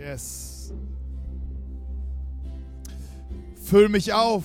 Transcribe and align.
Yes. 0.00 0.72
Füll 3.62 3.90
mich 3.90 4.14
auf. 4.14 4.44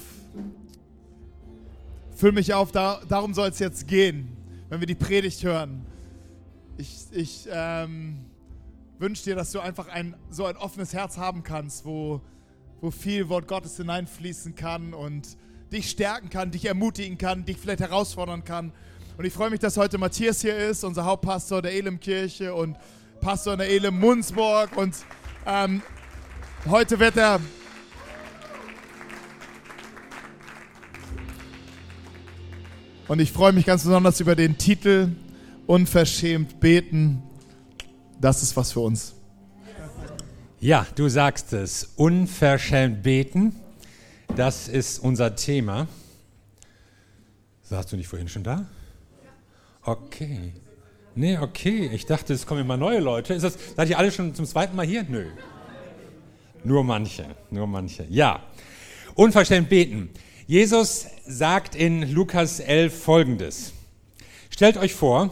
Füll 2.13 2.33
mich 2.33 2.54
auf, 2.54 2.74
da, 2.74 3.00
darum 3.08 3.33
soll 3.33 3.49
es 3.49 3.60
jetzt 3.60 3.88
gehen, 3.88 4.36
wenn 4.68 4.81
wir 4.81 4.88
die 4.88 4.96
Predigt 4.96 5.44
hören. 5.46 5.86
Ich, 6.78 7.05
ich 7.12 7.47
ähm, 7.49 8.26
wünsche 8.99 9.23
dir, 9.23 9.36
dass 9.36 9.54
du 9.54 9.62
einfach 9.62 9.88
ein, 9.88 10.15
so 10.29 10.46
ein 10.46 10.57
offenes 10.57 10.94
Herz 10.94 11.18
haben 11.18 11.44
kannst, 11.44 11.85
wo, 11.85 12.19
wo 12.81 12.92
viel 12.92 13.29
Wort 13.29 13.47
Gottes 13.47 13.78
hineinfließen 13.78 14.56
kann 14.56 14.94
und 14.94 15.37
dich 15.72 15.90
stärken 15.90 16.30
kann, 16.30 16.52
dich 16.52 16.66
ermutigen 16.66 17.17
kann, 17.17 17.45
dich 17.45 17.58
vielleicht 17.58 17.80
herausfordern 17.80 18.44
kann. 18.44 18.73
Und 19.17 19.23
ich 19.23 19.31
freue 19.31 19.52
mich, 19.52 19.62
dass 19.62 19.77
heute 19.77 19.98
Matthias 19.99 20.41
hier 20.41 20.58
ist, 20.58 20.84
unser 20.84 21.05
Hauptpastor 21.05 21.62
der 21.62 21.72
Elim-Kirche 21.72 22.53
und 22.53 22.76
Pastor 23.22 23.53
in 23.53 23.59
der 23.59 23.70
Elim 23.70 23.98
Munzburg. 23.98 24.76
Und 24.76 24.95
ähm, 25.45 25.81
heute 26.66 26.99
wird 26.99 27.17
er 27.17 27.40
Und 33.08 33.20
ich 33.20 33.31
freue 33.31 33.53
mich 33.53 33.66
ganz 33.66 33.84
besonders 33.84 34.20
über 34.20 34.36
den 34.36 34.58
Titel 34.58 35.09
Unverschämt 35.67 36.59
beten. 36.59 37.22
Das 38.20 38.41
ist 38.41 38.58
was 38.58 38.72
für 38.72 38.80
uns. 38.80 39.13
Ja, 40.59 40.88
du 40.95 41.08
sagst 41.08 41.53
es. 41.53 41.91
Unverschämt 41.95 43.03
beten. 43.03 43.55
Das 44.36 44.67
ist 44.67 45.00
unser 45.00 45.36
Thema. 45.36 45.88
Warst 47.70 47.91
du 47.91 47.98
nicht 47.98 48.08
vorhin 48.08 48.27
schon 48.27 48.44
da? 48.44 48.66
Okay. 49.84 50.53
Nee, 51.16 51.38
okay. 51.38 51.90
Ich 51.94 52.05
dachte, 52.05 52.34
es 52.34 52.46
kommen 52.46 52.62
immer 52.62 52.76
neue 52.76 53.00
Leute. 53.00 53.34
Ist 53.34 53.44
das, 53.44 53.58
seid 53.76 53.90
ihr 53.90 53.98
alle 53.98 54.12
schon 54.12 54.36
zum 54.36 54.46
zweiten 54.46 54.76
Mal 54.76 54.86
hier? 54.86 55.06
Nö. 55.08 55.26
Nur 56.66 56.84
manche, 56.84 57.26
nur 57.52 57.68
manche. 57.68 58.06
Ja. 58.10 58.44
Unverschämt 59.16 59.70
beten. 59.70 60.09
Jesus 60.45 61.08
sagt 61.26 61.73
in 61.73 62.12
Lukas 62.14 62.59
11 62.59 63.04
folgendes. 63.04 63.72
Stellt 64.50 64.76
euch 64.78 64.94
vor, 64.94 65.31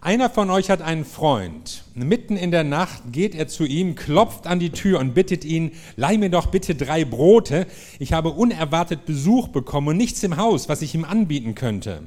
einer 0.00 0.30
von 0.30 0.50
euch 0.50 0.70
hat 0.70 0.80
einen 0.80 1.04
Freund. 1.04 1.84
Mitten 1.94 2.36
in 2.36 2.50
der 2.50 2.62
Nacht 2.62 3.02
geht 3.10 3.34
er 3.34 3.48
zu 3.48 3.64
ihm, 3.64 3.96
klopft 3.96 4.46
an 4.46 4.60
die 4.60 4.70
Tür 4.70 5.00
und 5.00 5.14
bittet 5.14 5.44
ihn, 5.44 5.72
leih 5.96 6.18
mir 6.18 6.30
doch 6.30 6.46
bitte 6.46 6.74
drei 6.74 7.04
Brote. 7.04 7.66
Ich 7.98 8.12
habe 8.12 8.30
unerwartet 8.30 9.06
Besuch 9.06 9.48
bekommen 9.48 9.88
und 9.88 9.96
nichts 9.96 10.22
im 10.22 10.36
Haus, 10.36 10.68
was 10.68 10.82
ich 10.82 10.94
ihm 10.94 11.04
anbieten 11.04 11.54
könnte. 11.54 12.02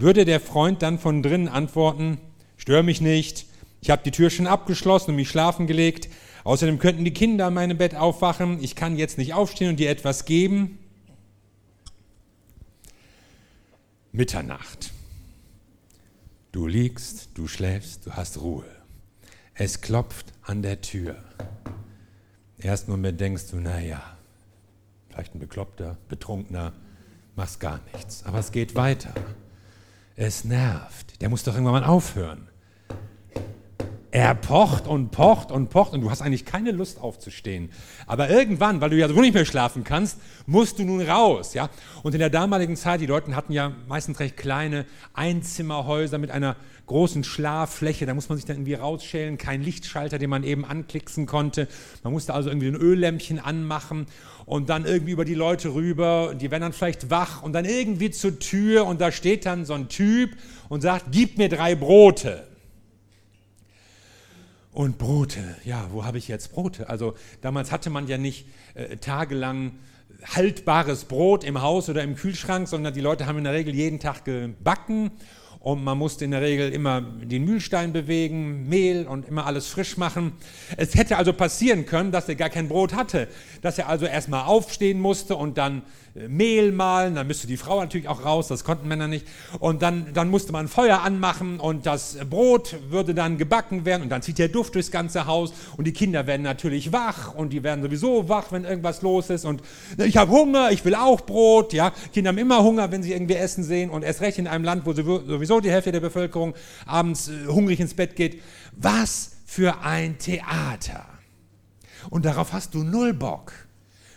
Würde 0.00 0.24
der 0.24 0.40
Freund 0.40 0.80
dann 0.82 0.98
von 0.98 1.22
drinnen 1.22 1.48
antworten, 1.48 2.18
stör 2.56 2.82
mich 2.82 3.00
nicht, 3.02 3.46
ich 3.82 3.90
habe 3.90 4.02
die 4.02 4.10
Tür 4.10 4.30
schon 4.30 4.46
abgeschlossen 4.46 5.10
und 5.10 5.16
mich 5.16 5.28
schlafen 5.28 5.66
gelegt. 5.66 6.08
Außerdem 6.44 6.78
könnten 6.78 7.04
die 7.04 7.12
Kinder 7.12 7.48
in 7.48 7.54
meinem 7.54 7.78
Bett 7.78 7.94
aufwachen. 7.94 8.62
Ich 8.62 8.74
kann 8.74 8.96
jetzt 8.96 9.18
nicht 9.18 9.34
aufstehen 9.34 9.70
und 9.70 9.76
dir 9.76 9.90
etwas 9.90 10.24
geben. 10.24 10.78
Mitternacht. 14.12 14.92
Du 16.52 16.66
liegst, 16.66 17.30
du 17.34 17.46
schläfst, 17.46 18.06
du 18.06 18.12
hast 18.12 18.40
Ruhe. 18.40 18.64
Es 19.54 19.80
klopft 19.80 20.32
an 20.42 20.62
der 20.62 20.80
Tür. 20.80 21.16
Erst 22.58 22.88
Moment 22.88 23.20
denkst 23.20 23.50
du, 23.50 23.56
naja, 23.56 24.02
vielleicht 25.08 25.34
ein 25.34 25.38
Bekloppter, 25.38 25.96
Betrunkener, 26.08 26.72
machst 27.36 27.60
gar 27.60 27.80
nichts. 27.92 28.24
Aber 28.24 28.38
es 28.38 28.50
geht 28.50 28.74
weiter. 28.74 29.14
Es 30.22 30.44
nervt. 30.44 31.18
Der 31.22 31.30
muss 31.30 31.44
doch 31.44 31.54
irgendwann 31.54 31.80
mal 31.80 31.84
aufhören. 31.84 32.48
Er 34.12 34.34
pocht 34.34 34.88
und 34.88 35.12
pocht 35.12 35.52
und 35.52 35.68
pocht 35.68 35.92
und 35.92 36.00
du 36.00 36.10
hast 36.10 36.20
eigentlich 36.20 36.44
keine 36.44 36.72
Lust 36.72 37.00
aufzustehen. 37.00 37.70
Aber 38.08 38.28
irgendwann, 38.28 38.80
weil 38.80 38.90
du 38.90 38.96
ja 38.96 39.06
so 39.06 39.20
nicht 39.20 39.34
mehr 39.34 39.44
schlafen 39.44 39.84
kannst, 39.84 40.18
musst 40.46 40.80
du 40.80 40.84
nun 40.84 41.00
raus. 41.00 41.54
Ja? 41.54 41.70
Und 42.02 42.14
in 42.14 42.18
der 42.18 42.30
damaligen 42.30 42.74
Zeit, 42.74 43.00
die 43.00 43.06
Leute 43.06 43.36
hatten 43.36 43.52
ja 43.52 43.72
meistens 43.86 44.18
recht 44.18 44.36
kleine 44.36 44.84
Einzimmerhäuser 45.14 46.18
mit 46.18 46.32
einer 46.32 46.56
großen 46.86 47.22
Schlaffläche. 47.22 48.04
Da 48.04 48.14
muss 48.14 48.28
man 48.28 48.36
sich 48.36 48.44
dann 48.44 48.56
irgendwie 48.56 48.74
rausschälen. 48.74 49.38
Kein 49.38 49.62
Lichtschalter, 49.62 50.18
den 50.18 50.28
man 50.28 50.42
eben 50.42 50.64
anklicksen 50.64 51.26
konnte. 51.26 51.68
Man 52.02 52.12
musste 52.12 52.34
also 52.34 52.50
irgendwie 52.50 52.66
ein 52.66 52.74
Öllämpchen 52.74 53.38
anmachen 53.38 54.06
und 54.44 54.70
dann 54.70 54.86
irgendwie 54.86 55.12
über 55.12 55.24
die 55.24 55.34
Leute 55.34 55.72
rüber. 55.74 56.34
Die 56.34 56.50
werden 56.50 56.62
dann 56.62 56.72
vielleicht 56.72 57.10
wach 57.10 57.44
und 57.44 57.52
dann 57.52 57.64
irgendwie 57.64 58.10
zur 58.10 58.40
Tür 58.40 58.86
und 58.86 59.00
da 59.00 59.12
steht 59.12 59.46
dann 59.46 59.64
so 59.64 59.74
ein 59.74 59.88
Typ 59.88 60.30
und 60.68 60.80
sagt, 60.80 61.06
gib 61.12 61.38
mir 61.38 61.48
drei 61.48 61.76
Brote. 61.76 62.49
Und 64.80 64.96
Brote, 64.96 65.40
ja, 65.62 65.88
wo 65.90 66.06
habe 66.06 66.16
ich 66.16 66.26
jetzt 66.26 66.52
Brote? 66.52 66.88
Also 66.88 67.12
damals 67.42 67.70
hatte 67.70 67.90
man 67.90 68.06
ja 68.06 68.16
nicht 68.16 68.46
äh, 68.72 68.96
tagelang 68.96 69.72
haltbares 70.24 71.04
Brot 71.04 71.44
im 71.44 71.60
Haus 71.60 71.90
oder 71.90 72.02
im 72.02 72.16
Kühlschrank, 72.16 72.66
sondern 72.66 72.94
die 72.94 73.02
Leute 73.02 73.26
haben 73.26 73.36
in 73.36 73.44
der 73.44 73.52
Regel 73.52 73.74
jeden 73.74 74.00
Tag 74.00 74.24
gebacken 74.24 75.10
und 75.60 75.84
man 75.84 75.98
musste 75.98 76.24
in 76.24 76.30
der 76.30 76.40
Regel 76.40 76.72
immer 76.72 77.02
den 77.02 77.44
Mühlstein 77.44 77.92
bewegen, 77.92 78.66
Mehl 78.66 79.06
und 79.06 79.28
immer 79.28 79.44
alles 79.44 79.66
frisch 79.66 79.98
machen. 79.98 80.32
Es 80.78 80.94
hätte 80.94 81.18
also 81.18 81.34
passieren 81.34 81.84
können, 81.84 82.12
dass 82.12 82.30
er 82.30 82.34
gar 82.34 82.48
kein 82.48 82.66
Brot 82.66 82.94
hatte, 82.94 83.28
dass 83.60 83.76
er 83.76 83.90
also 83.90 84.06
erstmal 84.06 84.46
aufstehen 84.46 84.98
musste 84.98 85.36
und 85.36 85.58
dann 85.58 85.82
äh, 86.14 86.28
Mehl 86.28 86.72
mahlen, 86.72 87.14
dann 87.14 87.26
müsste 87.26 87.46
die 87.46 87.58
Frau 87.58 87.78
natürlich 87.78 88.08
auch 88.08 88.24
raus, 88.24 88.48
das 88.48 88.64
konnten 88.64 88.88
Männer 88.88 89.06
nicht. 89.06 89.26
Und 89.58 89.82
dann, 89.82 90.14
dann 90.14 90.30
musste 90.30 90.50
man 90.50 90.66
Feuer 90.66 91.02
anmachen 91.02 91.60
und 91.60 91.84
das 91.84 92.16
Brot 92.30 92.76
würde 92.88 93.14
dann 93.14 93.36
gebacken 93.36 93.84
werden 93.84 94.02
und 94.02 94.08
dann 94.08 94.22
zieht 94.22 94.38
der 94.38 94.48
Duft 94.48 94.74
durchs 94.74 94.90
ganze 94.90 95.26
Haus 95.26 95.52
und 95.76 95.86
die 95.86 95.92
Kinder 95.92 96.26
werden 96.26 96.42
natürlich 96.42 96.90
wach 96.90 97.34
und 97.34 97.52
die 97.52 97.62
werden 97.62 97.82
sowieso 97.82 98.30
wach, 98.30 98.50
wenn 98.50 98.64
irgendwas 98.64 99.02
los 99.02 99.28
ist 99.28 99.44
und 99.44 99.62
ich 99.98 100.16
habe 100.16 100.30
Hunger, 100.30 100.70
ich 100.70 100.86
will 100.86 100.94
auch 100.94 101.20
Brot, 101.20 101.74
ja. 101.74 101.92
Kinder 102.14 102.30
haben 102.30 102.38
immer 102.38 102.62
Hunger, 102.62 102.90
wenn 102.90 103.02
sie 103.02 103.12
irgendwie 103.12 103.34
Essen 103.34 103.62
sehen 103.62 103.90
und 103.90 104.02
erst 104.02 104.22
recht 104.22 104.38
in 104.38 104.46
einem 104.46 104.64
Land, 104.64 104.86
wo 104.86 104.94
sowieso 104.94 105.49
die 105.58 105.72
Hälfte 105.72 105.90
der 105.90 105.98
Bevölkerung 105.98 106.54
abends 106.86 107.28
äh, 107.28 107.46
hungrig 107.46 107.80
ins 107.80 107.94
Bett 107.94 108.14
geht. 108.14 108.40
Was 108.76 109.32
für 109.44 109.80
ein 109.80 110.18
Theater. 110.18 111.04
Und 112.08 112.24
darauf 112.24 112.52
hast 112.52 112.74
du 112.74 112.84
null 112.84 113.12
Bock. 113.12 113.52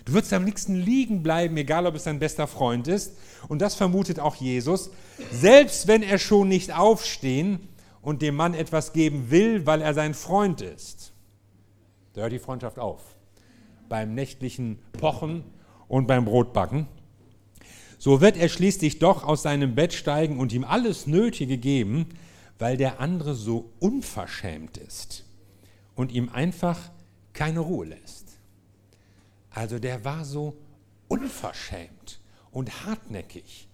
Du 0.06 0.14
würdest 0.14 0.34
am 0.34 0.46
liebsten 0.46 0.76
liegen 0.76 1.24
bleiben, 1.24 1.58
egal 1.58 1.88
ob 1.88 1.96
es 1.96 2.04
dein 2.04 2.20
bester 2.20 2.46
Freund 2.46 2.88
ist. 2.88 3.18
Und 3.48 3.62
das 3.62 3.74
vermutet 3.74 4.20
auch 4.20 4.36
Jesus. 4.36 4.92
Selbst 5.32 5.88
wenn 5.88 6.04
er 6.04 6.20
schon 6.20 6.50
nicht 6.50 6.78
aufstehen 6.78 7.68
und 8.02 8.22
dem 8.22 8.36
Mann 8.36 8.54
etwas 8.54 8.94
geben 8.94 9.32
will, 9.32 9.66
weil 9.66 9.82
er 9.82 9.94
sein 9.94 10.14
Freund 10.14 10.62
ist. 10.62 11.14
Da 12.14 12.22
hört 12.22 12.34
die 12.34 12.40
Freundschaft 12.40 12.78
auf. 12.78 13.02
Beim 13.90 14.14
nächtlichen 14.14 14.80
Pochen 14.92 15.44
und 15.88 16.06
beim 16.06 16.26
Brotbacken. 16.26 16.88
So 18.04 18.20
wird 18.20 18.36
er 18.36 18.50
schließlich 18.50 19.00
doch 19.00 19.24
aus 19.24 19.44
seinem 19.44 19.76
Bett 19.76 19.94
steigen 19.94 20.38
und 20.38 20.52
ihm 20.52 20.66
alles 20.66 21.08
Nötige 21.08 21.58
geben, 21.58 22.06
weil 22.60 22.76
der 22.76 23.00
andere 23.00 23.34
so 23.34 23.72
unverschämt 23.80 24.76
ist 24.76 25.24
und 25.96 26.12
ihm 26.12 26.28
einfach 26.28 26.78
keine 27.32 27.62
Ruhe 27.62 27.86
lässt. 27.86 28.26
Also 29.52 29.80
der 29.80 30.04
war 30.04 30.26
so 30.26 30.58
unverschämt 31.08 32.20
und 32.52 32.86
hartnäckig. 32.86 33.70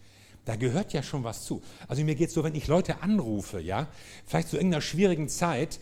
Da 0.45 0.57
gehört 0.57 0.93
ja 0.93 1.01
schon 1.01 1.23
was 1.23 1.45
zu. 1.45 1.63
Also 1.87 2.03
mir 2.03 2.13
geht 2.13 2.27
es 2.27 2.35
so, 2.35 2.43
wenn 2.43 2.53
ich 2.53 2.67
Leute 2.67 3.01
anrufe, 3.01 3.59
ja, 3.59 3.87
vielleicht 4.27 4.49
zu 4.49 4.57
irgendeiner 4.57 4.81
schwierigen 4.81 5.27
Zeit 5.27 5.79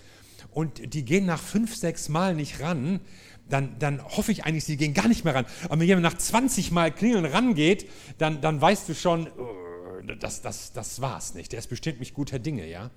und 0.51 0.93
die 0.93 1.03
gehen 1.03 1.25
nach 1.25 1.41
fünf, 1.41 1.75
sechs 1.75 2.07
Mal 2.07 2.33
nicht 2.33 2.61
ran, 2.61 3.01
dann, 3.49 3.79
dann 3.79 4.03
hoffe 4.03 4.31
ich 4.31 4.43
eigentlich, 4.43 4.65
sie 4.65 4.77
gehen 4.77 4.93
gar 4.93 5.07
nicht 5.07 5.23
mehr 5.23 5.35
ran. 5.35 5.45
Aber 5.65 5.79
wenn 5.79 5.87
jemand 5.87 6.03
nach 6.03 6.17
20 6.17 6.71
Mal 6.71 6.91
klingeln 6.91 7.25
rangeht, 7.25 7.89
dann, 8.17 8.41
dann 8.41 8.59
weißt 8.59 8.89
du 8.89 8.95
schon, 8.95 9.27
oh, 9.37 10.01
das, 10.19 10.41
das, 10.41 10.73
das 10.73 11.01
war's 11.01 11.33
nicht. 11.33 11.51
Der 11.51 11.59
ist 11.59 11.67
bestimmt 11.67 11.99
nicht 11.99 12.13
guter 12.13 12.39
Dinge, 12.39 12.67
ja. 12.67 12.91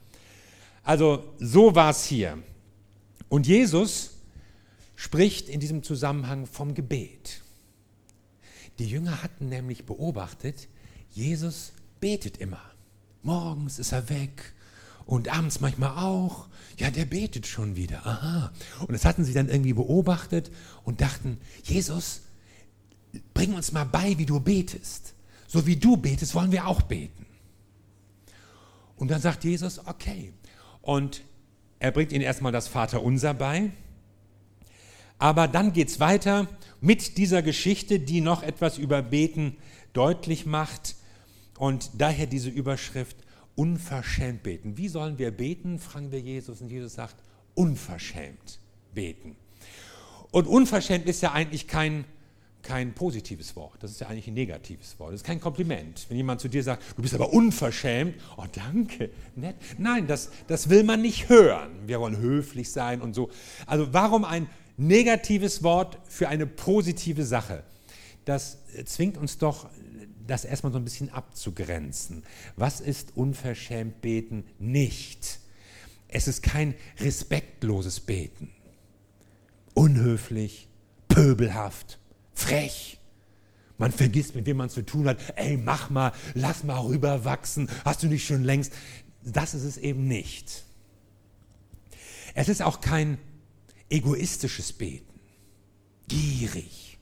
Also 0.83 1.34
so 1.39 1.75
war 1.75 1.91
es 1.91 2.05
hier. 2.05 2.39
Und 3.28 3.47
Jesus 3.47 4.19
spricht 4.97 5.48
in 5.48 5.60
diesem 5.60 5.83
Zusammenhang 5.83 6.47
vom 6.47 6.75
Gebet. 6.75 7.42
Die 8.78 8.86
Jünger 8.86 9.22
hatten 9.22 9.48
nämlich 9.48 9.84
beobachtet, 9.86 10.69
Jesus 11.10 11.72
betet 12.01 12.39
immer. 12.39 12.63
Morgens 13.22 13.78
ist 13.78 13.92
er 13.92 14.09
weg 14.09 14.54
und 15.07 15.29
abends 15.29 15.61
manchmal 15.61 15.97
auch. 15.97 16.49
Ja, 16.79 16.91
der 16.91 17.05
betet 17.05 17.47
schon 17.47 17.77
wieder. 17.77 18.07
Aha. 18.07 18.53
Und 18.81 18.93
das 18.93 19.05
hatten 19.05 19.25
sie 19.25 19.35
dann 19.35 19.49
irgendwie 19.49 19.73
beobachtet 19.73 20.51
und 20.85 21.01
dachten, 21.01 21.39
Jesus, 21.63 22.23
bring 23.35 23.55
uns 23.55 23.73
mal 23.73 23.85
bei, 23.85 24.17
wie 24.19 24.27
du 24.27 24.41
betest. 24.41 25.15
So 25.47 25.67
wie 25.67 25.77
du 25.77 25.97
betest, 25.97 26.35
wollen 26.35 26.53
wir 26.53 26.67
auch 26.67 26.83
beten. 26.83 27.27
Und 28.97 29.11
dann 29.11 29.21
sagt 29.21 29.45
Jesus, 29.45 29.81
okay. 29.87 30.33
Und 30.83 31.23
er 31.79 31.91
bringt 31.91 32.13
ihnen 32.13 32.23
erstmal 32.23 32.53
das 32.53 32.69
Vaterunser 32.69 33.35
bei. 33.35 33.71
Aber 35.19 35.49
dann 35.49 35.73
geht 35.73 35.89
es 35.89 36.01
weiter 36.01 36.47
mit 36.81 37.19
dieser 37.19 37.43
Geschichte, 37.43 37.99
die 38.01 38.21
noch 38.21 38.43
etwas 38.43 38.79
über 38.79 39.03
Beten 39.03 39.57
deutlich 39.93 40.47
macht. 40.47 40.97
Und 41.59 41.91
daher 41.99 42.27
diese 42.27 42.49
Überschrift, 42.49 43.17
unverschämt 43.60 44.42
beten. 44.42 44.78
Wie 44.78 44.89
sollen 44.89 45.18
wir 45.18 45.30
beten, 45.33 45.78
fragen 45.78 46.10
wir 46.10 46.18
Jesus. 46.18 46.62
Und 46.62 46.71
Jesus 46.71 46.95
sagt, 46.95 47.16
unverschämt 47.54 48.59
beten. 48.95 49.36
Und 50.30 50.47
unverschämt 50.47 51.04
ist 51.04 51.21
ja 51.21 51.33
eigentlich 51.33 51.66
kein, 51.66 52.07
kein 52.62 52.95
positives 52.95 53.54
Wort. 53.57 53.77
Das 53.83 53.91
ist 53.91 54.01
ja 54.01 54.07
eigentlich 54.07 54.28
ein 54.28 54.33
negatives 54.33 54.98
Wort. 54.98 55.12
Das 55.12 55.21
ist 55.21 55.27
kein 55.27 55.42
Kompliment. 55.42 56.07
Wenn 56.09 56.16
jemand 56.16 56.41
zu 56.41 56.48
dir 56.48 56.62
sagt, 56.62 56.83
du 56.97 57.03
bist 57.03 57.12
aber 57.12 57.34
unverschämt, 57.34 58.15
oh 58.39 58.47
danke, 58.51 59.10
nett. 59.36 59.57
Nein, 59.77 60.06
das, 60.06 60.30
das 60.47 60.71
will 60.71 60.83
man 60.83 61.03
nicht 61.03 61.28
hören. 61.28 61.86
Wir 61.86 62.01
wollen 62.01 62.16
höflich 62.16 62.72
sein 62.72 63.03
und 63.03 63.13
so. 63.13 63.28
Also 63.66 63.92
warum 63.92 64.24
ein 64.24 64.48
negatives 64.78 65.63
Wort 65.63 65.98
für 66.09 66.30
eine 66.30 66.47
positive 66.47 67.27
Sache? 67.27 67.63
Das 68.24 68.56
zwingt 68.86 69.18
uns 69.18 69.36
doch, 69.36 69.68
das 70.27 70.45
erstmal 70.45 70.72
so 70.72 70.78
ein 70.78 70.84
bisschen 70.84 71.11
abzugrenzen. 71.11 72.25
Was 72.57 72.81
ist 72.81 73.17
unverschämt 73.17 74.01
beten 74.01 74.45
nicht? 74.59 75.41
Es 76.09 76.28
ist 76.28 76.43
kein 76.43 76.75
respektloses 76.99 78.01
Beten. 78.01 78.51
Unhöflich, 79.75 80.69
pöbelhaft, 81.09 81.99
frech. 82.34 82.99
Man 83.78 83.93
vergisst, 83.93 84.34
mit 84.34 84.45
wem 84.45 84.59
man 84.59 84.69
zu 84.69 84.83
tun 84.83 85.09
hat. 85.09 85.19
Ey, 85.37 85.57
mach 85.57 85.89
mal, 85.89 86.13
lass 86.34 86.65
mal 86.65 86.81
rüberwachsen. 86.81 87.69
Hast 87.84 88.03
du 88.03 88.09
nicht 88.09 88.27
schon 88.27 88.45
längst? 88.45 88.73
Das 89.25 89.55
ist 89.55 89.63
es 89.63 89.78
eben 89.78 90.07
nicht. 90.07 90.65
Es 92.34 92.49
ist 92.49 92.63
auch 92.63 92.81
kein 92.81 93.19
egoistisches 93.89 94.73
Beten. 94.73 95.21
Gierig, 96.09 96.99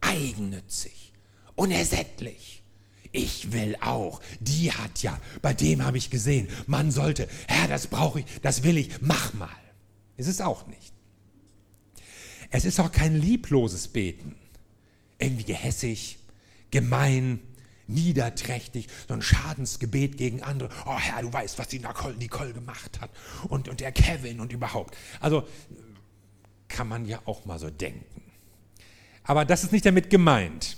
eigennützig, 0.00 1.11
unersättlich. 1.54 2.62
Ich 3.12 3.52
will 3.52 3.76
auch. 3.80 4.20
Die 4.40 4.72
hat 4.72 5.02
ja. 5.02 5.20
Bei 5.42 5.52
dem 5.52 5.84
habe 5.84 5.98
ich 5.98 6.10
gesehen. 6.10 6.48
Man 6.66 6.90
sollte. 6.90 7.28
Herr, 7.46 7.68
das 7.68 7.86
brauche 7.86 8.20
ich. 8.20 8.26
Das 8.40 8.62
will 8.62 8.78
ich. 8.78 8.90
Mach 9.00 9.34
mal. 9.34 9.48
Ist 10.16 10.28
es 10.28 10.40
auch 10.40 10.66
nicht. 10.66 10.92
Es 12.50 12.64
ist 12.64 12.80
auch 12.80 12.92
kein 12.92 13.14
liebloses 13.16 13.88
Beten. 13.88 14.36
Irgendwie 15.18 15.44
gehässig, 15.44 16.18
gemein, 16.70 17.40
niederträchtig, 17.86 18.88
so 19.08 19.14
ein 19.14 19.22
Schadensgebet 19.22 20.16
gegen 20.16 20.42
andere. 20.42 20.68
Oh 20.86 20.98
Herr, 20.98 21.22
du 21.22 21.32
weißt, 21.32 21.58
was 21.58 21.68
die 21.68 21.78
Nicole, 21.78 22.14
Nicole 22.16 22.52
gemacht 22.52 23.00
hat 23.00 23.10
und, 23.48 23.68
und 23.68 23.80
der 23.80 23.92
Kevin 23.92 24.40
und 24.40 24.52
überhaupt. 24.52 24.96
Also 25.20 25.46
kann 26.68 26.88
man 26.88 27.06
ja 27.06 27.20
auch 27.24 27.44
mal 27.44 27.58
so 27.58 27.70
denken. 27.70 28.22
Aber 29.24 29.44
das 29.44 29.64
ist 29.64 29.72
nicht 29.72 29.86
damit 29.86 30.10
gemeint. 30.10 30.76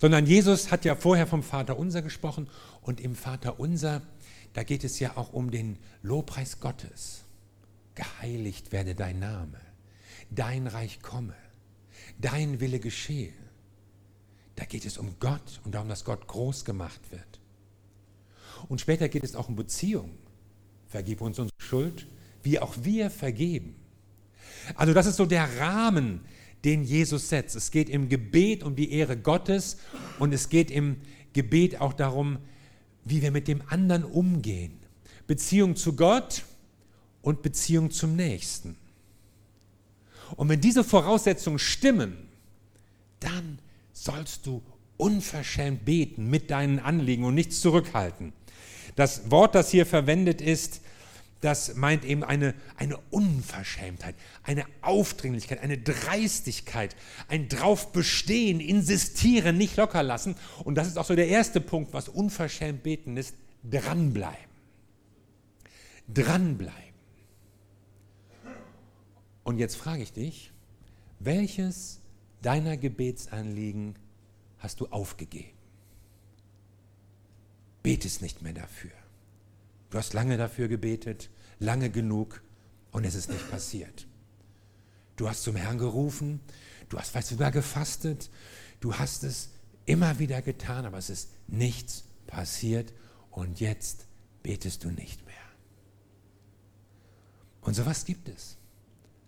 Sondern 0.00 0.26
Jesus 0.26 0.70
hat 0.70 0.84
ja 0.84 0.96
vorher 0.96 1.26
vom 1.26 1.42
Vater 1.42 1.78
unser 1.78 2.02
gesprochen 2.02 2.48
und 2.82 3.00
im 3.00 3.14
Vater 3.14 3.60
unser, 3.60 4.02
da 4.52 4.62
geht 4.62 4.84
es 4.84 4.98
ja 5.00 5.16
auch 5.16 5.32
um 5.32 5.50
den 5.50 5.78
Lobpreis 6.02 6.60
Gottes. 6.60 7.24
Geheiligt 7.94 8.72
werde 8.72 8.94
dein 8.94 9.18
Name, 9.18 9.60
dein 10.30 10.66
Reich 10.66 11.00
komme, 11.00 11.34
dein 12.18 12.60
Wille 12.60 12.80
geschehe. 12.80 13.32
Da 14.56 14.64
geht 14.64 14.84
es 14.84 14.98
um 14.98 15.16
Gott 15.18 15.60
und 15.64 15.74
darum, 15.74 15.88
dass 15.88 16.04
Gott 16.04 16.26
groß 16.26 16.64
gemacht 16.64 17.00
wird. 17.10 17.40
Und 18.68 18.80
später 18.80 19.08
geht 19.08 19.24
es 19.24 19.34
auch 19.34 19.48
um 19.48 19.56
Beziehung. 19.56 20.10
Vergib 20.88 21.20
uns 21.20 21.38
unsere 21.38 21.60
Schuld, 21.60 22.06
wie 22.42 22.60
auch 22.60 22.74
wir 22.82 23.10
vergeben. 23.10 23.76
Also 24.76 24.94
das 24.94 25.06
ist 25.06 25.16
so 25.16 25.26
der 25.26 25.58
Rahmen, 25.58 26.20
den 26.64 26.84
Jesus 26.84 27.28
setzt. 27.28 27.56
Es 27.56 27.70
geht 27.70 27.88
im 27.88 28.08
Gebet 28.08 28.62
um 28.62 28.74
die 28.76 28.92
Ehre 28.92 29.16
Gottes 29.16 29.78
und 30.18 30.32
es 30.32 30.48
geht 30.48 30.70
im 30.70 30.96
Gebet 31.32 31.80
auch 31.80 31.92
darum, 31.92 32.38
wie 33.04 33.22
wir 33.22 33.30
mit 33.30 33.48
dem 33.48 33.62
anderen 33.68 34.04
umgehen. 34.04 34.78
Beziehung 35.26 35.76
zu 35.76 35.94
Gott 35.94 36.44
und 37.22 37.42
Beziehung 37.42 37.90
zum 37.90 38.16
Nächsten. 38.16 38.76
Und 40.36 40.48
wenn 40.48 40.60
diese 40.60 40.84
Voraussetzungen 40.84 41.58
stimmen, 41.58 42.16
dann 43.20 43.58
sollst 43.92 44.46
du 44.46 44.62
unverschämt 44.96 45.84
beten 45.84 46.30
mit 46.30 46.50
deinen 46.50 46.78
Anliegen 46.78 47.24
und 47.24 47.34
nichts 47.34 47.60
zurückhalten. 47.60 48.32
Das 48.96 49.30
Wort, 49.30 49.54
das 49.54 49.70
hier 49.70 49.86
verwendet 49.86 50.40
ist, 50.40 50.80
das 51.44 51.74
meint 51.74 52.06
eben 52.06 52.24
eine, 52.24 52.54
eine 52.78 52.96
Unverschämtheit, 53.10 54.14
eine 54.44 54.64
Aufdringlichkeit, 54.80 55.60
eine 55.60 55.76
Dreistigkeit, 55.76 56.96
ein 57.28 57.50
Draufbestehen, 57.50 58.60
insistieren, 58.60 59.58
nicht 59.58 59.76
locker 59.76 60.02
lassen. 60.02 60.36
Und 60.64 60.76
das 60.76 60.88
ist 60.88 60.96
auch 60.96 61.04
so 61.04 61.14
der 61.14 61.28
erste 61.28 61.60
Punkt, 61.60 61.92
was 61.92 62.08
unverschämt 62.08 62.82
beten 62.82 63.18
ist, 63.18 63.34
dranbleiben. 63.62 64.38
Dranbleiben. 66.08 66.94
Und 69.42 69.58
jetzt 69.58 69.76
frage 69.76 70.02
ich 70.02 70.14
dich, 70.14 70.50
welches 71.18 72.00
deiner 72.40 72.78
Gebetsanliegen 72.78 73.96
hast 74.60 74.80
du 74.80 74.86
aufgegeben? 74.86 75.50
Betest 77.82 78.22
nicht 78.22 78.40
mehr 78.40 78.54
dafür. 78.54 78.92
Du 79.94 79.98
hast 80.00 80.12
lange 80.12 80.36
dafür 80.36 80.66
gebetet, 80.66 81.30
lange 81.60 81.88
genug 81.88 82.42
und 82.90 83.04
es 83.04 83.14
ist 83.14 83.30
nicht 83.30 83.48
passiert. 83.48 84.08
Du 85.14 85.28
hast 85.28 85.44
zum 85.44 85.54
Herrn 85.54 85.78
gerufen, 85.78 86.40
du 86.88 86.98
hast 86.98 87.10
vielleicht 87.10 87.28
sogar 87.28 87.52
gefastet, 87.52 88.28
du 88.80 88.96
hast 88.96 89.22
es 89.22 89.50
immer 89.86 90.18
wieder 90.18 90.42
getan, 90.42 90.84
aber 90.84 90.98
es 90.98 91.10
ist 91.10 91.28
nichts 91.46 92.02
passiert 92.26 92.92
und 93.30 93.60
jetzt 93.60 94.06
betest 94.42 94.82
du 94.82 94.90
nicht 94.90 95.24
mehr. 95.26 95.36
Und 97.60 97.74
sowas 97.74 98.04
gibt 98.04 98.28
es. 98.28 98.56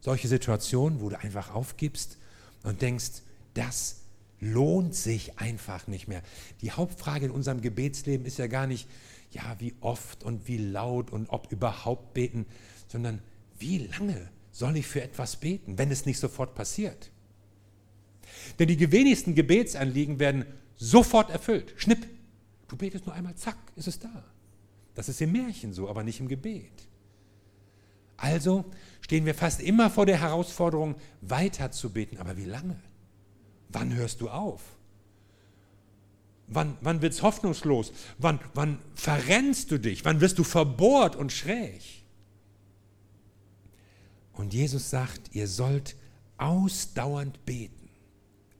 Solche 0.00 0.26
Situationen, 0.26 1.00
wo 1.00 1.10
du 1.10 1.20
einfach 1.20 1.54
aufgibst 1.54 2.19
und 2.64 2.82
denkst, 2.82 3.22
das 3.54 4.00
lohnt 4.40 4.96
sich 4.96 5.38
einfach 5.38 5.86
nicht 5.86 6.08
mehr. 6.08 6.24
Die 6.60 6.72
Hauptfrage 6.72 7.26
in 7.26 7.30
unserem 7.30 7.60
Gebetsleben 7.60 8.26
ist 8.26 8.38
ja 8.38 8.48
gar 8.48 8.66
nicht, 8.66 8.88
ja, 9.31 9.56
wie 9.58 9.75
oft 9.81 10.25
und 10.25 10.49
wie 10.49 10.58
laut 10.58 11.11
und 11.11 11.28
ob 11.28 11.50
überhaupt 11.52 12.14
beten, 12.14 12.46
sondern 12.88 13.20
wie 13.58 13.78
lange 13.78 14.31
soll 14.52 14.76
ich 14.76 14.87
für 14.87 15.02
etwas 15.02 15.37
beten, 15.37 15.78
wenn 15.78 15.90
es 15.90 16.06
nicht 16.06 16.19
sofort 16.19 16.55
passiert? 16.55 17.11
Denn 18.58 18.69
die 18.69 18.93
wenigsten 18.93 19.34
Gebetsanliegen 19.34 20.19
werden 20.19 20.46
sofort 20.76 21.31
erfüllt. 21.31 21.75
Schnipp. 21.76 22.06
Du 22.69 22.76
betest 22.76 23.06
nur 23.06 23.14
einmal, 23.14 23.34
zack, 23.37 23.56
ist 23.76 23.87
es 23.87 23.99
da. 23.99 24.25
Das 24.94 25.08
ist 25.08 25.20
im 25.20 25.32
Märchen 25.32 25.72
so, 25.72 25.88
aber 25.88 26.02
nicht 26.02 26.20
im 26.20 26.29
Gebet. 26.29 26.88
Also 28.17 28.64
stehen 29.02 29.26
wir 29.26 29.34
fast 29.34 29.61
immer 29.61 29.90
vor 29.90 30.06
der 30.06 30.20
Herausforderung, 30.20 30.96
weiter 31.20 31.70
zu 31.70 31.90
beten. 31.90 32.19
Aber 32.19 32.36
wie 32.36 32.44
lange? 32.44 32.81
Wann 33.69 33.94
hörst 33.94 34.20
du 34.20 34.31
auf? 34.31 34.75
Wann, 36.48 36.76
wann 36.81 37.03
wird 37.03 37.12
es 37.12 37.22
hoffnungslos? 37.22 37.93
Wann, 38.19 38.38
wann 38.55 38.79
verrennst 38.94 39.70
du 39.70 39.79
dich? 39.79 40.05
Wann 40.05 40.20
wirst 40.20 40.38
du 40.38 40.44
verbohrt 40.44 41.17
und 41.17 41.32
schräg? 41.32 41.82
Und 44.32 44.55
Jesus 44.55 44.91
sagt, 44.91 45.34
ihr 45.34 45.48
sollt 45.48 45.96
ausdauernd 46.36 47.44
beten, 47.46 47.88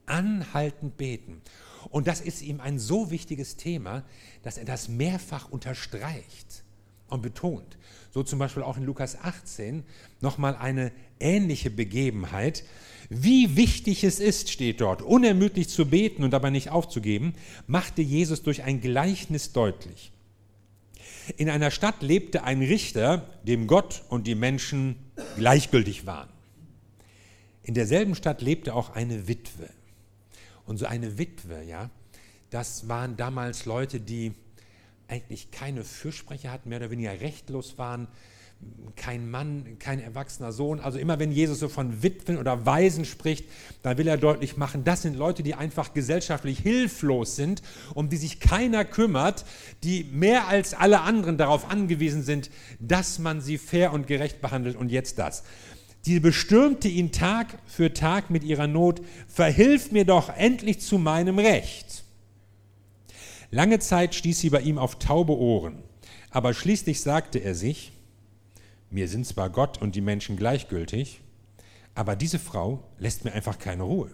anhaltend 0.05 0.97
beten. 0.97 1.41
Und 1.89 2.07
das 2.07 2.19
ist 2.19 2.41
ihm 2.41 2.59
ein 2.59 2.79
so 2.79 3.11
wichtiges 3.11 3.55
Thema, 3.55 4.03
dass 4.43 4.57
er 4.57 4.65
das 4.65 4.89
mehrfach 4.89 5.49
unterstreicht 5.49 6.63
und 7.07 7.21
betont. 7.21 7.77
So 8.11 8.23
zum 8.23 8.39
Beispiel 8.39 8.63
auch 8.63 8.77
in 8.77 8.83
Lukas 8.83 9.17
18 9.21 9.83
nochmal 10.19 10.55
eine 10.55 10.91
ähnliche 11.19 11.69
Begebenheit. 11.69 12.63
Wie 13.09 13.55
wichtig 13.55 14.03
es 14.03 14.19
ist, 14.19 14.49
steht 14.49 14.81
dort, 14.81 15.01
unermüdlich 15.01 15.69
zu 15.69 15.85
beten 15.85 16.23
und 16.23 16.31
dabei 16.31 16.49
nicht 16.49 16.69
aufzugeben, 16.69 17.33
machte 17.65 18.01
Jesus 18.01 18.43
durch 18.43 18.63
ein 18.63 18.81
Gleichnis 18.81 19.53
deutlich. 19.53 20.11
In 21.37 21.49
einer 21.49 21.71
Stadt 21.71 22.01
lebte 22.01 22.43
ein 22.43 22.61
Richter, 22.61 23.29
dem 23.43 23.67
Gott 23.67 24.03
und 24.09 24.27
die 24.27 24.35
Menschen 24.35 24.95
gleichgültig 25.35 26.05
waren. 26.05 26.29
In 27.63 27.73
derselben 27.73 28.15
Stadt 28.15 28.41
lebte 28.41 28.73
auch 28.73 28.91
eine 28.91 29.27
Witwe. 29.27 29.69
Und 30.65 30.77
so 30.77 30.85
eine 30.85 31.17
Witwe, 31.17 31.63
ja, 31.63 31.89
das 32.49 32.87
waren 32.87 33.17
damals 33.17 33.65
Leute, 33.65 33.99
die 33.99 34.33
eigentlich 35.07 35.51
keine 35.51 35.83
Fürsprecher 35.83 36.51
hatten, 36.51 36.69
mehr 36.69 36.79
oder 36.79 36.91
weniger 36.91 37.19
rechtlos 37.19 37.77
waren, 37.77 38.07
kein 38.97 39.29
Mann, 39.29 39.77
kein 39.79 39.99
erwachsener 39.99 40.51
Sohn. 40.51 40.79
Also 40.79 40.97
immer 40.97 41.19
wenn 41.19 41.31
Jesus 41.31 41.59
so 41.59 41.69
von 41.69 42.03
Witwen 42.03 42.37
oder 42.37 42.65
Waisen 42.65 43.05
spricht, 43.05 43.45
dann 43.83 43.97
will 43.97 44.07
er 44.07 44.17
deutlich 44.17 44.57
machen, 44.57 44.83
das 44.83 45.03
sind 45.03 45.15
Leute, 45.15 45.43
die 45.43 45.55
einfach 45.55 45.93
gesellschaftlich 45.93 46.59
hilflos 46.59 47.35
sind, 47.35 47.61
um 47.93 48.09
die 48.09 48.17
sich 48.17 48.39
keiner 48.39 48.83
kümmert, 48.83 49.45
die 49.83 50.03
mehr 50.05 50.47
als 50.47 50.73
alle 50.73 51.01
anderen 51.01 51.37
darauf 51.37 51.69
angewiesen 51.69 52.23
sind, 52.23 52.49
dass 52.79 53.19
man 53.19 53.39
sie 53.39 53.57
fair 53.57 53.93
und 53.93 54.07
gerecht 54.07 54.41
behandelt. 54.41 54.75
Und 54.75 54.91
jetzt 54.91 55.19
das. 55.19 55.43
Die 56.05 56.19
bestürmte 56.19 56.87
ihn 56.87 57.11
Tag 57.11 57.59
für 57.65 57.93
Tag 57.93 58.29
mit 58.29 58.43
ihrer 58.43 58.67
Not, 58.67 59.01
verhilf 59.27 59.91
mir 59.91 60.05
doch 60.05 60.35
endlich 60.35 60.79
zu 60.79 60.97
meinem 60.97 61.37
Recht. 61.37 62.03
Lange 63.51 63.79
Zeit 63.79 64.15
stieß 64.15 64.39
sie 64.39 64.49
bei 64.49 64.61
ihm 64.61 64.77
auf 64.77 64.99
taube 64.99 65.37
Ohren, 65.37 65.83
aber 66.31 66.53
schließlich 66.53 67.01
sagte 67.01 67.39
er 67.39 67.55
sich, 67.55 67.93
mir 68.89 69.07
sind 69.07 69.25
zwar 69.25 69.49
Gott 69.49 69.81
und 69.81 69.95
die 69.95 70.01
Menschen 70.01 70.37
gleichgültig, 70.37 71.21
Aber 71.97 72.15
diese 72.15 72.37
Frau 72.37 72.83
lässt 72.99 73.25
mir 73.25 73.33
einfach 73.33 73.57
keine 73.57 73.81
Ruhe. 73.81 74.11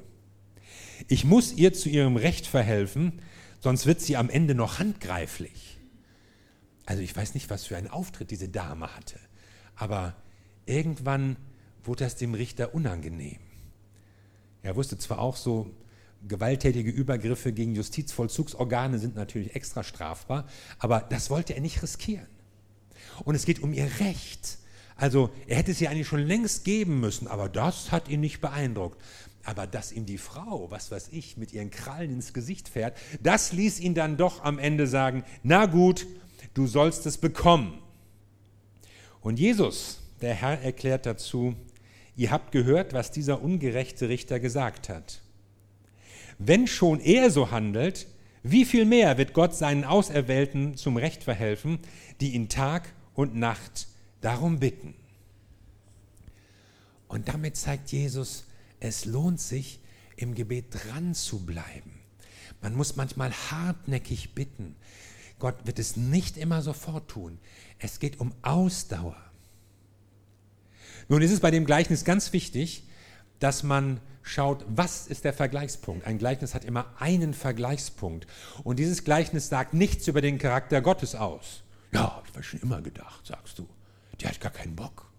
Ich 1.09 1.25
muss 1.25 1.51
ihr 1.51 1.73
zu 1.73 1.89
ihrem 1.89 2.15
Recht 2.15 2.47
verhelfen, 2.47 3.21
sonst 3.59 3.85
wird 3.85 3.99
sie 3.99 4.15
am 4.15 4.29
Ende 4.29 4.55
noch 4.55 4.79
handgreiflich. 4.79 5.77
Also 6.85 7.01
ich 7.01 7.13
weiß 7.13 7.33
nicht, 7.33 7.49
was 7.49 7.65
für 7.65 7.75
einen 7.75 7.89
Auftritt 7.89 8.31
diese 8.31 8.47
Dame 8.47 8.95
hatte, 8.95 9.19
aber 9.75 10.15
irgendwann 10.65 11.35
wurde 11.83 12.05
das 12.05 12.15
dem 12.15 12.33
Richter 12.33 12.73
unangenehm. 12.73 13.39
Er 14.61 14.77
wusste 14.77 14.97
zwar 14.97 15.19
auch 15.19 15.35
so, 15.35 15.69
gewalttätige 16.25 16.89
Übergriffe 16.89 17.51
gegen 17.51 17.75
Justizvollzugsorgane 17.75 18.97
sind 18.97 19.15
natürlich 19.15 19.55
extra 19.55 19.83
strafbar, 19.83 20.47
aber 20.79 21.01
das 21.01 21.29
wollte 21.29 21.53
er 21.53 21.59
nicht 21.61 21.83
riskieren. 21.83 22.27
Und 23.25 23.35
es 23.35 23.43
geht 23.43 23.61
um 23.61 23.73
ihr 23.73 23.89
Recht. 23.99 24.59
Also 24.95 25.31
er 25.47 25.57
hätte 25.57 25.71
es 25.71 25.79
ja 25.79 25.89
eigentlich 25.89 26.07
schon 26.07 26.25
längst 26.25 26.65
geben 26.65 26.99
müssen, 26.99 27.27
aber 27.27 27.49
das 27.49 27.91
hat 27.91 28.09
ihn 28.09 28.19
nicht 28.19 28.41
beeindruckt. 28.41 29.01
Aber 29.43 29.67
dass 29.67 29.91
ihm 29.91 30.05
die 30.05 30.17
Frau, 30.17 30.71
was 30.71 30.91
weiß 30.91 31.09
ich, 31.11 31.35
mit 31.35 31.51
ihren 31.51 31.69
Krallen 31.69 32.11
ins 32.11 32.33
Gesicht 32.33 32.69
fährt, 32.69 32.97
das 33.21 33.51
ließ 33.51 33.79
ihn 33.79 33.93
dann 33.93 34.15
doch 34.15 34.43
am 34.43 34.57
Ende 34.57 34.87
sagen, 34.87 35.23
na 35.43 35.65
gut, 35.65 36.07
du 36.53 36.65
sollst 36.65 37.05
es 37.05 37.17
bekommen. 37.17 37.77
Und 39.19 39.39
Jesus, 39.39 39.99
der 40.21 40.33
Herr, 40.33 40.61
erklärt 40.61 41.05
dazu, 41.05 41.55
ihr 42.15 42.31
habt 42.31 42.51
gehört, 42.51 42.93
was 42.93 43.11
dieser 43.11 43.41
ungerechte 43.41 44.07
Richter 44.07 44.39
gesagt 44.39 44.87
hat. 44.87 45.21
Wenn 46.37 46.67
schon 46.67 46.99
er 46.99 47.29
so 47.29 47.51
handelt, 47.51 48.07
wie 48.43 48.65
viel 48.65 48.85
mehr 48.85 49.17
wird 49.17 49.33
Gott 49.33 49.55
seinen 49.55 49.83
Auserwählten 49.83 50.75
zum 50.75 50.97
Recht 50.97 51.23
verhelfen, 51.23 51.79
die 52.21 52.33
ihn 52.33 52.49
Tag 52.49 52.93
und 53.13 53.35
Nacht 53.35 53.87
darum 54.23 54.59
bitten? 54.59 54.95
Und 57.07 57.27
damit 57.27 57.57
zeigt 57.57 57.91
Jesus, 57.91 58.45
es 58.79 59.05
lohnt 59.05 59.39
sich, 59.39 59.79
im 60.15 60.35
Gebet 60.35 60.65
dran 60.69 61.15
zu 61.15 61.45
bleiben. 61.45 61.91
Man 62.61 62.75
muss 62.75 62.95
manchmal 62.95 63.31
hartnäckig 63.31 64.35
bitten. 64.35 64.75
Gott 65.39 65.65
wird 65.65 65.79
es 65.79 65.97
nicht 65.97 66.37
immer 66.37 66.61
sofort 66.61 67.09
tun. 67.09 67.39
Es 67.79 67.99
geht 67.99 68.19
um 68.19 68.33
Ausdauer. 68.41 69.17
Nun 71.09 71.21
ist 71.21 71.31
es 71.31 71.39
bei 71.39 71.51
dem 71.51 71.65
Gleichnis 71.65 72.05
ganz 72.05 72.31
wichtig, 72.31 72.87
dass 73.39 73.63
man 73.63 73.99
schaut, 74.21 74.63
was 74.69 75.07
ist 75.07 75.25
der 75.25 75.33
Vergleichspunkt. 75.33 76.07
Ein 76.07 76.17
Gleichnis 76.17 76.55
hat 76.55 76.63
immer 76.63 76.85
einen 76.97 77.33
Vergleichspunkt. 77.33 78.25
Und 78.63 78.79
dieses 78.79 79.03
Gleichnis 79.03 79.49
sagt 79.49 79.73
nichts 79.73 80.07
über 80.07 80.21
den 80.21 80.37
Charakter 80.37 80.81
Gottes 80.81 81.15
aus. 81.15 81.63
Ja, 81.91 82.23
habe 82.25 82.39
ich 82.39 82.47
schon 82.47 82.61
immer 82.61 82.81
gedacht, 82.81 83.25
sagst 83.27 83.59
du. 83.59 83.67
Der 84.21 84.29
hat 84.29 84.39
gar 84.41 84.51
keinen 84.51 84.75
Bock. 84.75 85.11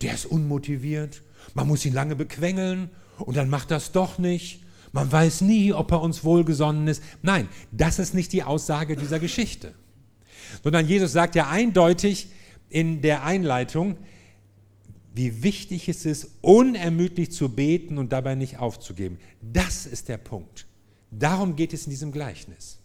Der 0.00 0.14
ist 0.14 0.26
unmotiviert. 0.26 1.22
Man 1.54 1.66
muss 1.66 1.84
ihn 1.84 1.94
lange 1.94 2.16
bequengeln 2.16 2.90
und 3.18 3.36
dann 3.36 3.50
macht 3.50 3.70
das 3.70 3.92
doch 3.92 4.18
nicht. 4.18 4.64
Man 4.92 5.10
weiß 5.10 5.40
nie, 5.40 5.72
ob 5.72 5.90
er 5.90 6.02
uns 6.02 6.22
wohlgesonnen 6.22 6.86
ist. 6.86 7.02
Nein, 7.22 7.48
das 7.70 7.98
ist 7.98 8.14
nicht 8.14 8.32
die 8.32 8.42
Aussage 8.42 8.96
dieser 8.96 9.18
Geschichte. 9.18 9.74
Sondern 10.62 10.86
Jesus 10.86 11.12
sagt 11.12 11.34
ja 11.34 11.48
eindeutig 11.48 12.28
in 12.68 13.00
der 13.00 13.24
Einleitung, 13.24 13.96
wie 15.14 15.42
wichtig 15.42 15.88
es 15.88 16.06
ist, 16.06 16.28
unermüdlich 16.40 17.32
zu 17.32 17.50
beten 17.50 17.98
und 17.98 18.12
dabei 18.12 18.34
nicht 18.34 18.58
aufzugeben. 18.58 19.18
Das 19.40 19.86
ist 19.86 20.08
der 20.08 20.18
Punkt. 20.18 20.66
Darum 21.10 21.56
geht 21.56 21.72
es 21.72 21.84
in 21.84 21.90
diesem 21.90 22.12
Gleichnis. 22.12 22.78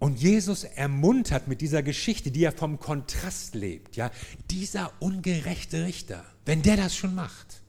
Und 0.00 0.18
Jesus 0.18 0.64
ermuntert 0.64 1.46
mit 1.46 1.60
dieser 1.60 1.84
Geschichte, 1.84 2.32
die 2.32 2.40
ja 2.40 2.50
vom 2.50 2.80
Kontrast 2.80 3.54
lebt, 3.54 3.94
ja, 3.94 4.10
dieser 4.50 4.90
ungerechte 4.98 5.84
Richter, 5.84 6.24
wenn 6.44 6.62
der 6.62 6.76
das 6.76 6.96
schon 6.96 7.14
macht, 7.14 7.62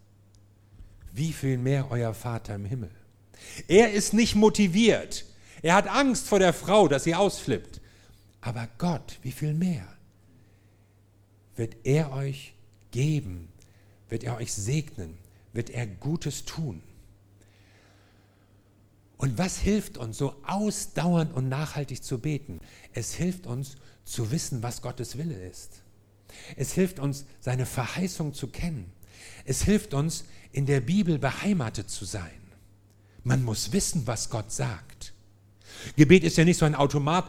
wie 1.13 1.33
viel 1.33 1.59
mehr 1.59 1.91
euer 1.91 2.15
Vater 2.15 2.55
im 2.55 2.65
Himmel. 2.65 2.89
Er 3.67 3.91
ist 3.91 4.13
nicht 4.13 4.33
motiviert. 4.33 5.25
Er 5.61 5.75
hat 5.75 5.87
Angst 5.87 6.27
vor 6.27 6.39
der 6.39 6.53
Frau, 6.53 6.87
dass 6.87 7.03
sie 7.03 7.13
ausflippt. 7.13 7.81
Aber 8.39 8.67
Gott, 8.79 9.19
wie 9.21 9.31
viel 9.31 9.53
mehr? 9.53 9.87
wird 11.61 11.75
er 11.83 12.11
euch 12.11 12.53
geben, 12.89 13.49
wird 14.09 14.23
er 14.23 14.37
euch 14.37 14.51
segnen, 14.51 15.17
wird 15.53 15.69
er 15.69 15.85
Gutes 15.85 16.45
tun. 16.45 16.81
Und 19.21 19.37
was 19.37 19.59
hilft 19.59 19.99
uns, 19.99 20.17
so 20.17 20.33
ausdauernd 20.47 21.31
und 21.31 21.47
nachhaltig 21.47 22.03
zu 22.03 22.17
beten? 22.17 22.59
Es 22.91 23.13
hilft 23.13 23.45
uns 23.45 23.75
zu 24.03 24.31
wissen, 24.31 24.63
was 24.63 24.81
Gottes 24.81 25.15
Wille 25.15 25.39
ist. 25.47 25.83
Es 26.55 26.73
hilft 26.73 26.97
uns, 26.97 27.25
seine 27.39 27.67
Verheißung 27.67 28.33
zu 28.33 28.47
kennen. 28.47 28.91
Es 29.45 29.61
hilft 29.61 29.93
uns, 29.93 30.25
in 30.51 30.65
der 30.65 30.81
Bibel 30.81 31.19
beheimatet 31.19 31.87
zu 31.91 32.03
sein. 32.03 32.31
Man 33.23 33.43
muss 33.43 33.71
wissen, 33.71 34.07
was 34.07 34.31
Gott 34.31 34.51
sagt. 34.51 35.13
Gebet 35.95 36.23
ist 36.23 36.37
ja 36.37 36.43
nicht 36.43 36.57
so 36.57 36.65
ein 36.65 36.73
Automat, 36.73 37.25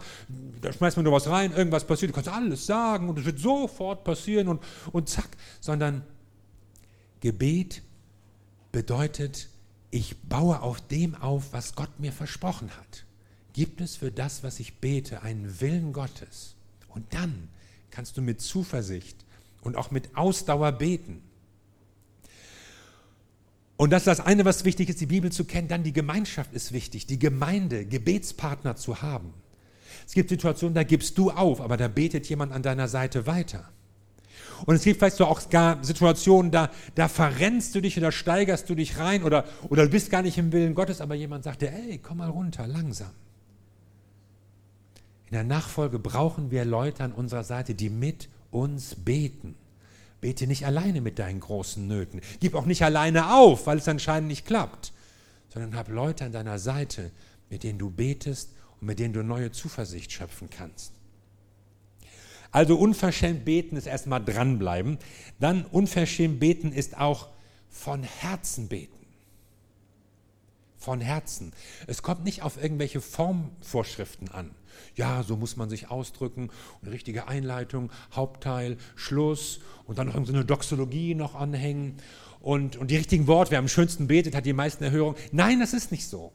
da 0.63 0.73
schmeißt 0.73 0.97
man 0.97 1.05
nur 1.05 1.13
was 1.13 1.29
rein, 1.29 1.53
irgendwas 1.53 1.87
passiert, 1.87 2.11
du 2.11 2.15
kannst 2.15 2.31
alles 2.31 2.65
sagen 2.65 3.11
und 3.11 3.19
es 3.19 3.27
wird 3.27 3.39
sofort 3.39 4.03
passieren 4.03 4.49
und, 4.49 4.63
und 4.93 5.11
zack, 5.11 5.29
sondern 5.61 6.07
Gebet 7.21 7.83
bedeutet, 8.73 9.51
ich 9.93 10.17
baue 10.23 10.61
auf 10.63 10.81
dem 10.81 11.15
auf, 11.15 11.53
was 11.53 11.75
Gott 11.75 12.01
mir 12.01 12.13
versprochen 12.13 12.71
hat. 12.71 13.05
Gibt 13.53 13.83
es 13.83 13.95
für 13.95 14.11
das, 14.11 14.43
was 14.43 14.59
ich 14.59 14.79
bete, 14.79 15.23
einen 15.23 15.61
Willen 15.61 15.93
Gottes? 15.93 16.55
Und 16.89 17.13
dann 17.13 17.49
kannst 17.91 18.17
du 18.17 18.23
mit 18.23 18.41
Zuversicht 18.41 19.17
und 19.61 19.77
auch 19.77 19.91
mit 19.91 20.17
Ausdauer 20.17 20.73
beten. 20.73 21.23
Und 23.77 23.91
das 23.91 24.03
ist 24.03 24.07
das 24.07 24.21
eine, 24.21 24.47
was 24.47 24.65
wichtig 24.65 24.89
ist, 24.89 25.01
die 25.01 25.07
Bibel 25.07 25.31
zu 25.31 25.45
kennen. 25.45 25.69
Dann 25.69 25.83
die 25.83 25.93
Gemeinschaft 25.93 26.55
ist 26.55 26.73
wichtig, 26.73 27.07
die 27.07 27.19
Gemeinde, 27.19 27.85
Gebetspartner 27.85 28.77
zu 28.77 29.03
haben. 29.03 29.35
Es 30.07 30.15
gibt 30.15 30.31
Situationen, 30.31 30.75
da 30.75 30.85
gibst 30.85 31.19
du 31.19 31.31
auf, 31.31 31.61
aber 31.61 31.77
da 31.77 31.89
betet 31.89 32.27
jemand 32.31 32.53
an 32.53 32.63
deiner 32.63 32.89
Seite 32.89 33.27
weiter. 33.27 33.69
Und 34.67 34.75
es 34.77 34.83
gibt 34.83 34.99
vielleicht 34.99 35.17
so 35.17 35.27
auch 35.27 35.49
gar 35.51 35.83
Situationen, 35.83 36.51
da, 36.51 36.71
da 36.95 37.09
verrennst 37.09 37.75
du 37.75 37.81
dich 37.81 37.99
oder 37.99 38.13
steigerst 38.13 38.69
du 38.71 38.75
dich 38.75 38.99
rein 38.99 39.25
oder, 39.25 39.45
oder 39.69 39.85
du 39.85 39.91
bist 39.91 40.11
gar 40.11 40.23
nicht 40.23 40.39
im 40.39 40.53
Willen 40.53 40.75
Gottes, 40.75 41.01
aber 41.01 41.15
jemand 41.15 41.45
sagt 41.45 41.63
dir, 41.63 41.73
ey, 41.73 41.99
komm 41.99 42.19
mal 42.19 42.31
runter, 42.31 42.67
langsam. 42.67 43.11
In 45.27 45.33
der 45.33 45.45
Nachfolge 45.45 45.99
brauchen 45.99 46.51
wir 46.51 46.65
Leute 46.65 47.03
an 47.05 47.13
unserer 47.13 47.45
Seite, 47.45 47.75
die 47.75 47.89
mit 47.89 48.29
uns 48.51 48.95
beten. 48.95 49.55
Bete 50.21 50.47
nicht 50.47 50.67
alleine 50.67 51.01
mit 51.01 51.19
deinen 51.19 51.41
großen 51.41 51.87
Nöten. 51.87 52.21
Gib 52.39 52.55
auch 52.55 52.67
nicht 52.67 52.83
alleine 52.83 53.35
auf, 53.35 53.67
weil 53.67 53.79
es 53.79 53.89
anscheinend 53.89 54.29
nicht 54.29 54.47
klappt, 54.47 54.93
sondern 55.49 55.75
hab 55.75 55.89
Leute 55.89 56.25
an 56.25 56.33
deiner 56.33 56.59
Seite, 56.59 57.11
mit 57.51 57.65
denen 57.65 57.79
du 57.79 57.91
betest 57.91 58.51
und 58.81 58.87
mit 58.87 58.99
denen 58.99 59.15
du 59.15 59.25
neue 59.25 59.51
Zuversicht 59.51 60.13
schöpfen 60.13 60.49
kannst. 60.49 60.93
Also 62.53 62.77
unverschämt 62.77 63.45
beten 63.45 63.77
ist 63.77 63.87
erstmal 63.87 64.25
dranbleiben. 64.25 64.99
Dann 65.41 65.65
unverschämt 65.65 66.39
beten 66.39 66.73
ist 66.73 66.97
auch 66.99 67.29
von 67.69 68.03
Herzen 68.03 68.69
beten 68.69 69.03
von 70.83 71.01
Herzen. 71.01 71.53
Es 71.87 72.03
kommt 72.03 72.25
nicht 72.25 72.43
auf 72.43 72.61
irgendwelche 72.61 73.01
Formvorschriften 73.01 74.31
an. 74.31 74.51
Ja, 74.97 75.23
so 75.23 75.37
muss 75.37 75.57
man 75.57 75.71
sich 75.71 75.91
ausdrücken, 75.91 76.51
eine 76.83 76.91
richtige 76.91 77.29
Einleitung, 77.29 77.91
Hauptteil, 78.13 78.77
Schluss 78.97 79.61
und 79.87 79.99
dann 79.99 80.09
noch 80.09 80.17
eine 80.17 80.45
Doxologie 80.45 81.15
noch 81.15 81.35
anhängen 81.35 81.97
und, 82.41 82.77
und 82.77 82.91
die 82.91 82.97
richtigen 82.97 83.29
Worte, 83.29 83.53
wer 83.53 83.61
am 83.61 83.69
schönsten 83.69 84.09
betet, 84.09 84.35
hat 84.35 84.45
die 84.45 84.53
meisten 84.53 84.83
Erhörungen. 84.83 85.17
Nein, 85.31 85.61
das 85.61 85.73
ist 85.73 85.93
nicht 85.93 86.09
so 86.09 86.33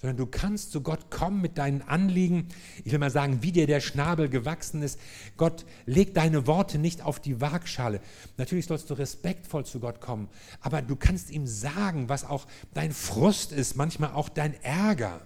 sondern 0.00 0.16
du 0.16 0.26
kannst 0.26 0.72
zu 0.72 0.80
Gott 0.80 1.10
kommen 1.10 1.42
mit 1.42 1.58
deinen 1.58 1.82
Anliegen. 1.82 2.48
Ich 2.84 2.92
will 2.92 2.98
mal 2.98 3.10
sagen, 3.10 3.42
wie 3.42 3.52
dir 3.52 3.66
der 3.66 3.80
Schnabel 3.80 4.28
gewachsen 4.28 4.82
ist. 4.82 4.98
Gott 5.36 5.66
legt 5.84 6.16
deine 6.16 6.46
Worte 6.46 6.78
nicht 6.78 7.02
auf 7.02 7.20
die 7.20 7.40
Waagschale. 7.40 8.00
Natürlich 8.38 8.66
sollst 8.66 8.88
du 8.88 8.94
respektvoll 8.94 9.66
zu 9.66 9.78
Gott 9.78 10.00
kommen, 10.00 10.28
aber 10.60 10.80
du 10.80 10.96
kannst 10.96 11.30
ihm 11.30 11.46
sagen, 11.46 12.08
was 12.08 12.24
auch 12.24 12.46
dein 12.72 12.92
Frust 12.92 13.52
ist, 13.52 13.76
manchmal 13.76 14.12
auch 14.12 14.30
dein 14.30 14.54
Ärger. 14.62 15.20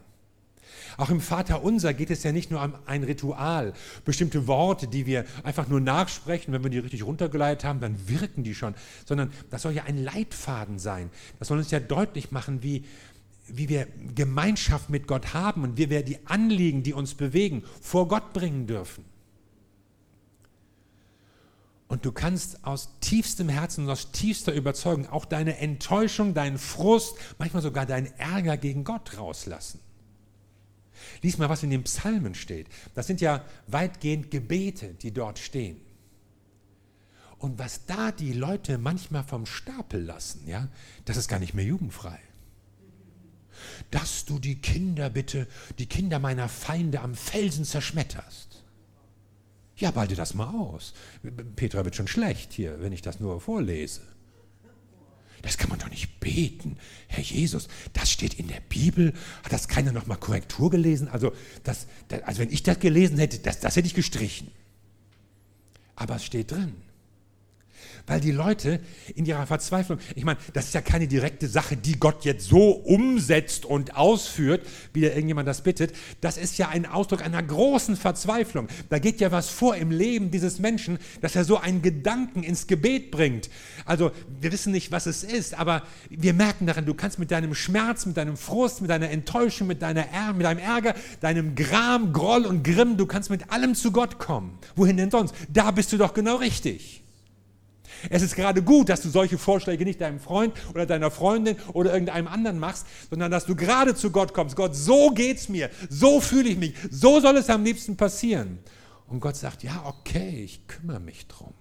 Auch 0.96 1.10
im 1.10 1.20
Vater 1.20 1.62
unser 1.62 1.94
geht 1.94 2.10
es 2.10 2.22
ja 2.22 2.32
nicht 2.32 2.50
nur 2.50 2.62
um 2.62 2.74
ein 2.86 3.04
Ritual, 3.04 3.72
bestimmte 4.04 4.46
Worte, 4.46 4.86
die 4.86 5.06
wir 5.06 5.24
einfach 5.42 5.68
nur 5.68 5.80
nachsprechen, 5.80 6.52
wenn 6.52 6.62
wir 6.62 6.70
die 6.70 6.78
richtig 6.78 7.04
runtergeleitet 7.04 7.64
haben, 7.64 7.80
dann 7.80 8.08
wirken 8.08 8.44
die 8.44 8.54
schon, 8.54 8.74
sondern 9.04 9.32
das 9.50 9.62
soll 9.62 9.72
ja 9.72 9.84
ein 9.84 10.02
Leitfaden 10.02 10.78
sein. 10.78 11.10
Das 11.38 11.48
soll 11.48 11.58
uns 11.58 11.70
ja 11.70 11.80
deutlich 11.80 12.30
machen, 12.30 12.62
wie, 12.62 12.84
wie 13.46 13.68
wir 13.68 13.86
Gemeinschaft 14.14 14.90
mit 14.90 15.06
Gott 15.06 15.34
haben 15.34 15.62
und 15.62 15.76
wie 15.76 15.90
wir 15.90 16.02
die 16.02 16.26
Anliegen, 16.26 16.82
die 16.82 16.92
uns 16.92 17.14
bewegen, 17.14 17.62
vor 17.80 18.08
Gott 18.08 18.32
bringen 18.32 18.66
dürfen. 18.66 19.04
Und 21.86 22.04
du 22.04 22.12
kannst 22.12 22.64
aus 22.64 22.98
tiefstem 23.00 23.48
Herzen 23.48 23.84
und 23.84 23.90
aus 23.90 24.10
tiefster 24.10 24.52
Überzeugung 24.52 25.06
auch 25.08 25.24
deine 25.24 25.58
Enttäuschung, 25.58 26.34
deinen 26.34 26.58
Frust, 26.58 27.16
manchmal 27.38 27.62
sogar 27.62 27.86
deinen 27.86 28.12
Ärger 28.18 28.56
gegen 28.56 28.84
Gott 28.84 29.18
rauslassen. 29.18 29.80
Lies 31.22 31.38
mal, 31.38 31.48
was 31.48 31.62
in 31.62 31.70
den 31.70 31.84
Psalmen 31.84 32.34
steht. 32.34 32.68
Das 32.94 33.06
sind 33.06 33.20
ja 33.20 33.44
weitgehend 33.66 34.30
Gebete, 34.30 34.94
die 34.94 35.12
dort 35.12 35.38
stehen. 35.38 35.80
Und 37.38 37.58
was 37.58 37.84
da 37.84 38.10
die 38.10 38.32
Leute 38.32 38.78
manchmal 38.78 39.22
vom 39.22 39.44
Stapel 39.44 40.02
lassen, 40.02 40.46
ja, 40.46 40.68
das 41.04 41.16
ist 41.16 41.28
gar 41.28 41.38
nicht 41.38 41.52
mehr 41.52 41.64
jugendfrei. 41.64 42.18
Dass 43.90 44.24
du 44.24 44.38
die 44.38 44.56
Kinder 44.56 45.10
bitte, 45.10 45.46
die 45.78 45.86
Kinder 45.86 46.18
meiner 46.18 46.48
Feinde 46.48 47.00
am 47.00 47.14
Felsen 47.14 47.64
zerschmetterst. 47.64 48.62
Ja, 49.76 49.90
balte 49.90 50.14
das 50.14 50.34
mal 50.34 50.54
aus. 50.54 50.94
Petra 51.56 51.84
wird 51.84 51.96
schon 51.96 52.06
schlecht 52.06 52.52
hier, 52.52 52.80
wenn 52.80 52.92
ich 52.92 53.02
das 53.02 53.20
nur 53.20 53.40
vorlese. 53.40 54.02
Das 55.42 55.58
kann 55.58 55.68
man 55.68 55.78
doch 55.78 55.90
nicht 55.90 56.20
beten. 56.20 56.78
Herr 57.06 57.22
Jesus, 57.22 57.68
das 57.92 58.10
steht 58.10 58.34
in 58.34 58.48
der 58.48 58.60
Bibel. 58.60 59.12
Hat 59.42 59.52
das 59.52 59.68
keiner 59.68 59.92
nochmal 59.92 60.16
Korrektur 60.16 60.70
gelesen? 60.70 61.06
Also, 61.08 61.32
das, 61.64 61.86
das, 62.08 62.22
also 62.22 62.40
wenn 62.40 62.50
ich 62.50 62.62
das 62.62 62.78
gelesen 62.78 63.18
hätte, 63.18 63.40
das, 63.40 63.60
das 63.60 63.76
hätte 63.76 63.86
ich 63.86 63.94
gestrichen. 63.94 64.50
Aber 65.96 66.16
es 66.16 66.24
steht 66.24 66.50
drin. 66.50 66.74
Weil 68.06 68.20
die 68.20 68.32
Leute 68.32 68.80
in 69.14 69.24
ihrer 69.24 69.46
Verzweiflung, 69.46 69.98
ich 70.14 70.24
meine, 70.26 70.38
das 70.52 70.66
ist 70.66 70.74
ja 70.74 70.82
keine 70.82 71.08
direkte 71.08 71.48
Sache, 71.48 71.74
die 71.74 71.98
Gott 71.98 72.26
jetzt 72.26 72.46
so 72.46 72.72
umsetzt 72.72 73.64
und 73.64 73.96
ausführt, 73.96 74.66
wie 74.92 75.00
der 75.00 75.14
irgendjemand 75.14 75.48
das 75.48 75.62
bittet. 75.62 75.94
Das 76.20 76.36
ist 76.36 76.58
ja 76.58 76.68
ein 76.68 76.84
Ausdruck 76.84 77.24
einer 77.24 77.42
großen 77.42 77.96
Verzweiflung. 77.96 78.68
Da 78.90 78.98
geht 78.98 79.20
ja 79.20 79.32
was 79.32 79.48
vor 79.48 79.76
im 79.76 79.90
Leben 79.90 80.30
dieses 80.30 80.58
Menschen, 80.58 80.98
dass 81.22 81.34
er 81.34 81.44
so 81.44 81.56
einen 81.56 81.80
Gedanken 81.80 82.42
ins 82.42 82.66
Gebet 82.66 83.10
bringt. 83.10 83.48
Also 83.86 84.10
wir 84.38 84.52
wissen 84.52 84.72
nicht, 84.72 84.92
was 84.92 85.06
es 85.06 85.24
ist, 85.24 85.58
aber 85.58 85.82
wir 86.10 86.34
merken 86.34 86.66
daran, 86.66 86.84
du 86.84 86.92
kannst 86.92 87.18
mit 87.18 87.30
deinem 87.30 87.54
Schmerz, 87.54 88.04
mit 88.04 88.18
deinem 88.18 88.36
Frust, 88.36 88.82
mit 88.82 88.90
deiner 88.90 89.08
Enttäuschung, 89.08 89.66
mit, 89.66 89.80
deiner 89.80 90.04
mit 90.34 90.44
deinem 90.44 90.58
Ärger, 90.58 90.94
deinem 91.22 91.54
Gram, 91.54 92.12
Groll 92.12 92.44
und 92.44 92.64
Grimm, 92.64 92.98
du 92.98 93.06
kannst 93.06 93.30
mit 93.30 93.50
allem 93.50 93.74
zu 93.74 93.92
Gott 93.92 94.18
kommen. 94.18 94.58
Wohin 94.76 94.98
denn 94.98 95.10
sonst? 95.10 95.34
Da 95.48 95.70
bist 95.70 95.90
du 95.90 95.96
doch 95.96 96.12
genau 96.12 96.36
richtig. 96.36 97.03
Es 98.10 98.22
ist 98.22 98.36
gerade 98.36 98.62
gut, 98.62 98.88
dass 98.88 99.00
du 99.00 99.08
solche 99.08 99.38
Vorschläge 99.38 99.84
nicht 99.84 100.00
deinem 100.00 100.20
Freund 100.20 100.54
oder 100.70 100.86
deiner 100.86 101.10
Freundin 101.10 101.56
oder 101.72 101.92
irgendeinem 101.92 102.28
anderen 102.28 102.58
machst, 102.58 102.86
sondern 103.10 103.30
dass 103.30 103.46
du 103.46 103.54
gerade 103.54 103.94
zu 103.94 104.10
Gott 104.10 104.34
kommst. 104.34 104.56
Gott, 104.56 104.74
so 104.74 105.10
geht's 105.10 105.48
mir, 105.48 105.70
so 105.88 106.20
fühle 106.20 106.50
ich 106.50 106.58
mich, 106.58 106.74
so 106.90 107.20
soll 107.20 107.36
es 107.36 107.50
am 107.50 107.64
liebsten 107.64 107.96
passieren. 107.96 108.58
Und 109.06 109.20
Gott 109.20 109.36
sagt, 109.36 109.62
ja, 109.62 109.84
okay, 109.86 110.42
ich 110.44 110.66
kümmere 110.66 111.00
mich 111.00 111.26
drum. 111.26 111.52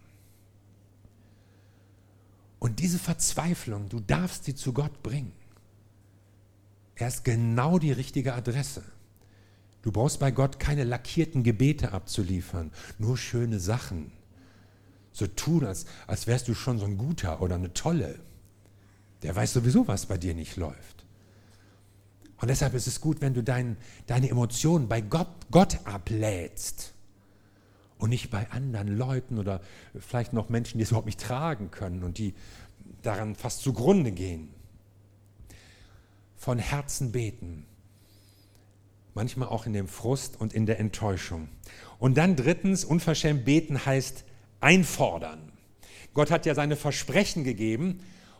Und 2.60 2.80
diese 2.80 3.00
Verzweiflung, 3.00 3.90
du 3.90 4.00
darfst 4.00 4.46
sie 4.46 4.56
zu 4.56 4.72
Gott 4.72 5.04
bringen. 5.04 5.34
Er 6.96 7.10
ist 7.10 7.26
genau 7.26 7.80
die 7.80 7.92
richtige 7.92 8.34
Adresse. 8.34 8.84
Du 9.82 9.92
brauchst 9.92 10.20
bei 10.20 10.32
Gott 10.32 10.60
keine 10.60 10.86
lackierten 10.86 11.44
Gebete 11.44 11.92
abzuliefern, 11.92 12.72
nur 12.98 13.18
schöne 13.18 13.60
Sachen 13.60 14.14
so 15.14 15.28
tun, 15.28 15.66
als, 15.66 15.86
als 16.08 16.28
wärst 16.28 16.48
du 16.48 16.54
schon 16.54 16.80
so 16.80 16.86
ein 16.86 16.98
guter 16.98 17.42
oder 17.42 17.56
eine 17.56 17.74
tolle. 17.74 18.20
Der 19.22 19.34
weiß 19.36 19.54
sowieso, 19.54 19.88
was 19.88 20.08
bei 20.08 20.18
dir 20.18 20.34
nicht 20.34 20.58
läuft. 20.58 21.06
Und 22.42 22.50
deshalb 22.50 22.74
ist 22.74 22.88
es 22.88 23.00
gut, 23.00 23.22
wenn 23.22 23.34
du 23.34 23.42
dein, 23.42 23.78
deine 24.08 24.30
Emotionen 24.30 24.90
bei 24.90 25.00
Gott, 25.00 25.30
Gott 25.50 25.80
ablädst 25.86 26.94
und 28.00 28.10
nicht 28.10 28.30
bei 28.32 28.52
anderen 28.52 28.98
Leuten 28.98 29.40
oder 29.40 29.62
vielleicht 29.98 30.34
noch 30.34 30.50
Menschen, 30.50 30.78
die 30.78 30.84
es 30.84 30.90
überhaupt 30.90 31.06
nicht 31.06 31.22
tragen 31.22 31.72
können 31.72 32.04
und 32.04 32.18
die 32.18 32.34
daran 33.02 33.36
fast 33.36 33.62
zugrunde 33.62 34.12
gehen. 34.12 34.50
Von 36.36 36.60
Herzen 36.60 37.14
beten. 37.14 37.66
Manchmal 39.14 39.48
auch 39.48 39.66
in 39.66 39.72
dem 39.72 39.88
Frust 39.88 40.42
und 40.42 40.54
in 40.54 40.66
der 40.66 40.80
Enttäuschung. 40.80 41.48
Und 42.00 42.18
dann 42.18 42.36
drittens, 42.36 42.84
unverschämt 42.84 43.46
beten 43.46 43.86
heißt 43.86 44.26
einfordern. 44.64 45.52
Gott 46.14 46.32
hat 46.32 46.46
ja 46.46 46.56
seine 46.56 46.76
Versprechen 46.76 47.44
gegeben 47.44 48.00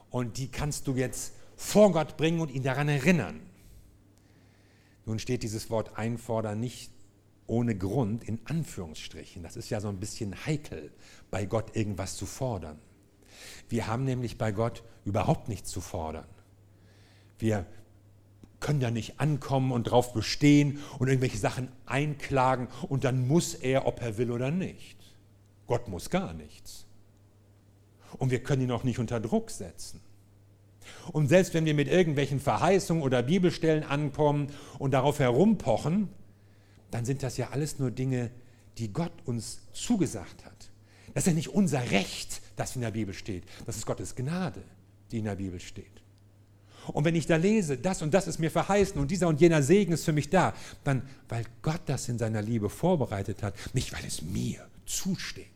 und 0.10 0.38
die 0.38 0.50
kannst 0.50 0.88
du 0.88 0.96
jetzt 0.96 1.34
vor 1.56 1.92
Gott 1.92 2.18
bringen 2.18 2.40
und 2.40 2.50
ihn 2.50 2.64
daran 2.64 2.88
erinnern. 2.88 3.40
Nun 5.06 5.20
steht 5.20 5.44
dieses 5.44 5.70
Wort 5.70 5.98
einfordern 5.98 6.60
nicht 6.60 6.92
ohne 7.46 7.76
Grund 7.76 8.24
in 8.24 8.40
Anführungsstrichen. 8.46 9.44
Das 9.44 9.58
ist 9.58 9.70
ja 9.70 9.82
so 9.82 9.90
ein 9.90 10.00
bisschen 10.00 10.46
heikel, 10.46 10.92
bei 11.30 11.46
Gott 11.46 11.76
irgendwas 11.76 12.16
zu 12.16 12.26
fordern. 12.26 12.80
Wir 13.68 13.88
haben 13.88 14.06
nämlich 14.06 14.38
bei 14.38 14.52
Gott 14.52 14.84
überhaupt 15.04 15.50
nichts 15.50 15.70
zu 15.72 15.82
fordern. 15.82 16.28
Wir 17.38 17.66
können 18.62 18.80
ja 18.80 18.92
nicht 18.92 19.20
ankommen 19.20 19.74
und 19.74 19.88
darauf 19.88 20.14
bestehen 20.14 20.80
und 21.00 21.10
irgendwelche 21.10 21.38
Sachen 21.38 21.68
einklagen 21.86 22.70
und 22.88 23.04
dann 23.04 23.28
muss 23.28 23.56
er, 23.56 23.86
ob 23.88 24.02
er 24.02 24.18
will 24.18 24.32
oder 24.32 24.52
nicht. 24.52 25.03
Gott 25.68 25.88
muss 25.88 26.10
gar 26.10 26.34
nichts. 26.34 26.86
Und 28.18 28.32
wir 28.32 28.44
können 28.44 28.64
ihn 28.64 28.72
auch 28.72 28.84
nicht 28.84 29.00
unter 29.00 29.20
Druck 29.20 29.50
setzen. 29.50 30.00
Und 31.12 31.28
selbst 31.28 31.54
wenn 31.54 31.66
wir 31.66 31.74
mit 31.74 31.88
irgendwelchen 31.88 32.40
Verheißungen 32.40 33.04
oder 33.04 33.24
Bibelstellen 33.24 33.84
ankommen 33.84 34.48
und 34.80 34.92
darauf 34.92 35.20
herumpochen, 35.20 36.10
dann 36.92 37.06
sind 37.06 37.24
das 37.24 37.38
ja 37.38 37.50
alles 37.50 37.80
nur 37.80 37.92
Dinge, 37.92 38.30
die 38.78 38.92
Gott 38.92 39.14
uns 39.26 39.62
zugesagt 39.74 40.46
hat. 40.46 40.70
Das 41.14 41.24
ist 41.24 41.28
ja 41.28 41.34
nicht 41.34 41.50
unser 41.50 41.92
Recht, 41.92 42.42
das 42.56 42.76
in 42.76 42.82
der 42.82 42.92
Bibel 42.92 43.14
steht. 43.14 43.44
Das 43.66 43.78
ist 43.78 43.86
Gottes 43.86 44.16
Gnade, 44.16 44.64
die 45.12 45.20
in 45.20 45.26
der 45.26 45.36
Bibel 45.36 45.60
steht. 45.60 46.04
Und 46.88 47.06
wenn 47.06 47.16
ich 47.16 47.26
da 47.26 47.38
lese, 47.38 47.78
das 47.78 48.02
und 48.02 48.14
das 48.14 48.28
ist 48.28 48.40
mir 48.40 48.52
verheißen 48.52 49.00
und 49.00 49.10
dieser 49.10 49.28
und 49.28 49.40
jener 49.40 49.64
Segen 49.64 49.94
ist 49.94 50.04
für 50.04 50.12
mich 50.12 50.30
da, 50.30 50.54
dann, 50.84 51.04
weil 51.30 51.46
Gott 51.62 51.82
das 51.86 52.10
in 52.10 52.18
seiner 52.18 52.42
Liebe 52.42 52.70
vorbereitet 52.70 53.42
hat, 53.42 53.56
nicht 53.74 53.94
weil 53.94 54.06
es 54.06 54.22
mir 54.22 54.68
zusteht. 54.86 55.48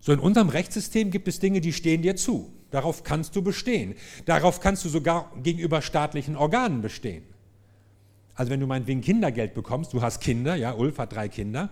So 0.00 0.12
in 0.12 0.18
unserem 0.18 0.48
Rechtssystem 0.48 1.10
gibt 1.10 1.28
es 1.28 1.38
Dinge, 1.38 1.60
die 1.60 1.72
stehen 1.72 2.02
dir 2.02 2.16
zu. 2.16 2.50
Darauf 2.70 3.04
kannst 3.04 3.36
du 3.36 3.42
bestehen. 3.42 3.94
Darauf 4.24 4.60
kannst 4.60 4.84
du 4.84 4.88
sogar 4.88 5.30
gegenüber 5.42 5.82
staatlichen 5.82 6.36
Organen 6.36 6.80
bestehen. 6.80 7.24
Also 8.34 8.50
wenn 8.50 8.60
du 8.60 8.66
meinetwegen 8.66 9.02
Kindergeld 9.02 9.54
bekommst, 9.54 9.92
du 9.92 10.00
hast 10.00 10.20
Kinder, 10.20 10.54
ja, 10.54 10.72
Ulf 10.72 10.98
hat 10.98 11.12
drei 11.12 11.28
Kinder 11.28 11.68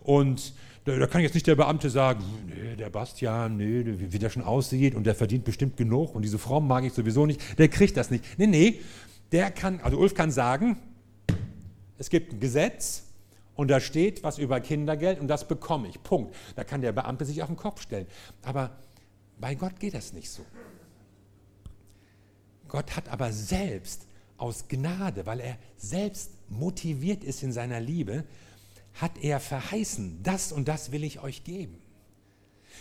und 0.00 0.54
da, 0.84 0.96
da 0.96 1.06
kann 1.06 1.20
jetzt 1.20 1.34
nicht 1.34 1.46
der 1.46 1.56
Beamte 1.56 1.90
sagen, 1.90 2.22
nee, 2.46 2.76
der 2.76 2.90
Bastian, 2.90 3.56
nee, 3.56 3.84
wie 3.84 4.18
der 4.18 4.30
schon 4.30 4.42
aussieht 4.42 4.94
und 4.94 5.04
der 5.04 5.14
verdient 5.14 5.44
bestimmt 5.44 5.76
genug 5.76 6.14
und 6.14 6.22
diese 6.22 6.38
Frau 6.38 6.60
mag 6.60 6.84
ich 6.84 6.92
sowieso 6.92 7.26
nicht, 7.26 7.58
der 7.58 7.68
kriegt 7.68 7.96
das 7.96 8.10
nicht. 8.10 8.24
Nee, 8.38 8.46
nee, 8.46 8.80
der 9.32 9.50
kann, 9.50 9.80
also 9.80 9.98
Ulf 9.98 10.14
kann 10.14 10.30
sagen, 10.30 10.76
es 11.98 12.10
gibt 12.10 12.34
ein 12.34 12.40
Gesetz, 12.40 13.04
und 13.54 13.68
da 13.68 13.80
steht 13.80 14.22
was 14.22 14.38
über 14.38 14.60
Kindergeld 14.60 15.20
und 15.20 15.28
das 15.28 15.46
bekomme 15.46 15.88
ich. 15.88 16.02
Punkt. 16.02 16.34
Da 16.56 16.64
kann 16.64 16.80
der 16.80 16.92
Beamte 16.92 17.24
sich 17.24 17.42
auf 17.42 17.48
den 17.48 17.56
Kopf 17.56 17.82
stellen. 17.82 18.06
Aber 18.42 18.78
bei 19.38 19.54
Gott 19.54 19.78
geht 19.78 19.94
das 19.94 20.12
nicht 20.12 20.30
so. 20.30 20.44
Gott 22.68 22.96
hat 22.96 23.08
aber 23.08 23.32
selbst 23.32 24.06
aus 24.38 24.68
Gnade, 24.68 25.26
weil 25.26 25.40
er 25.40 25.58
selbst 25.76 26.30
motiviert 26.48 27.22
ist 27.22 27.42
in 27.42 27.52
seiner 27.52 27.80
Liebe, 27.80 28.24
hat 28.94 29.18
er 29.22 29.40
verheißen, 29.40 30.22
das 30.22 30.52
und 30.52 30.68
das 30.68 30.90
will 30.90 31.04
ich 31.04 31.20
euch 31.20 31.44
geben. 31.44 31.78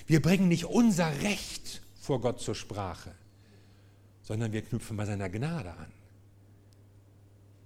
Wir 0.07 0.21
bringen 0.21 0.47
nicht 0.47 0.65
unser 0.65 1.21
Recht 1.21 1.81
vor 1.99 2.21
Gott 2.21 2.39
zur 2.39 2.55
Sprache, 2.55 3.13
sondern 4.21 4.53
wir 4.53 4.61
knüpfen 4.61 4.97
bei 4.97 5.05
seiner 5.05 5.29
Gnade 5.29 5.71
an 5.71 5.91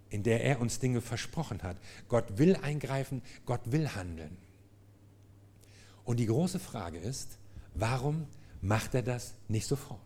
in 0.10 0.24
der 0.24 0.44
er 0.44 0.60
uns 0.60 0.80
Dinge 0.80 1.02
versprochen 1.02 1.64
hat. 1.64 1.78
Gott 2.08 2.38
will 2.38 2.56
eingreifen, 2.56 3.22
Gott 3.46 3.62
will 3.66 3.90
handeln. 3.90 4.38
Und 6.04 6.20
die 6.20 6.28
große 6.28 6.60
Frage 6.60 7.00
ist, 7.00 7.38
warum 7.74 8.28
macht 8.62 8.96
er 8.96 9.02
das 9.02 9.34
nicht 9.48 9.68
sofort? 9.68 10.00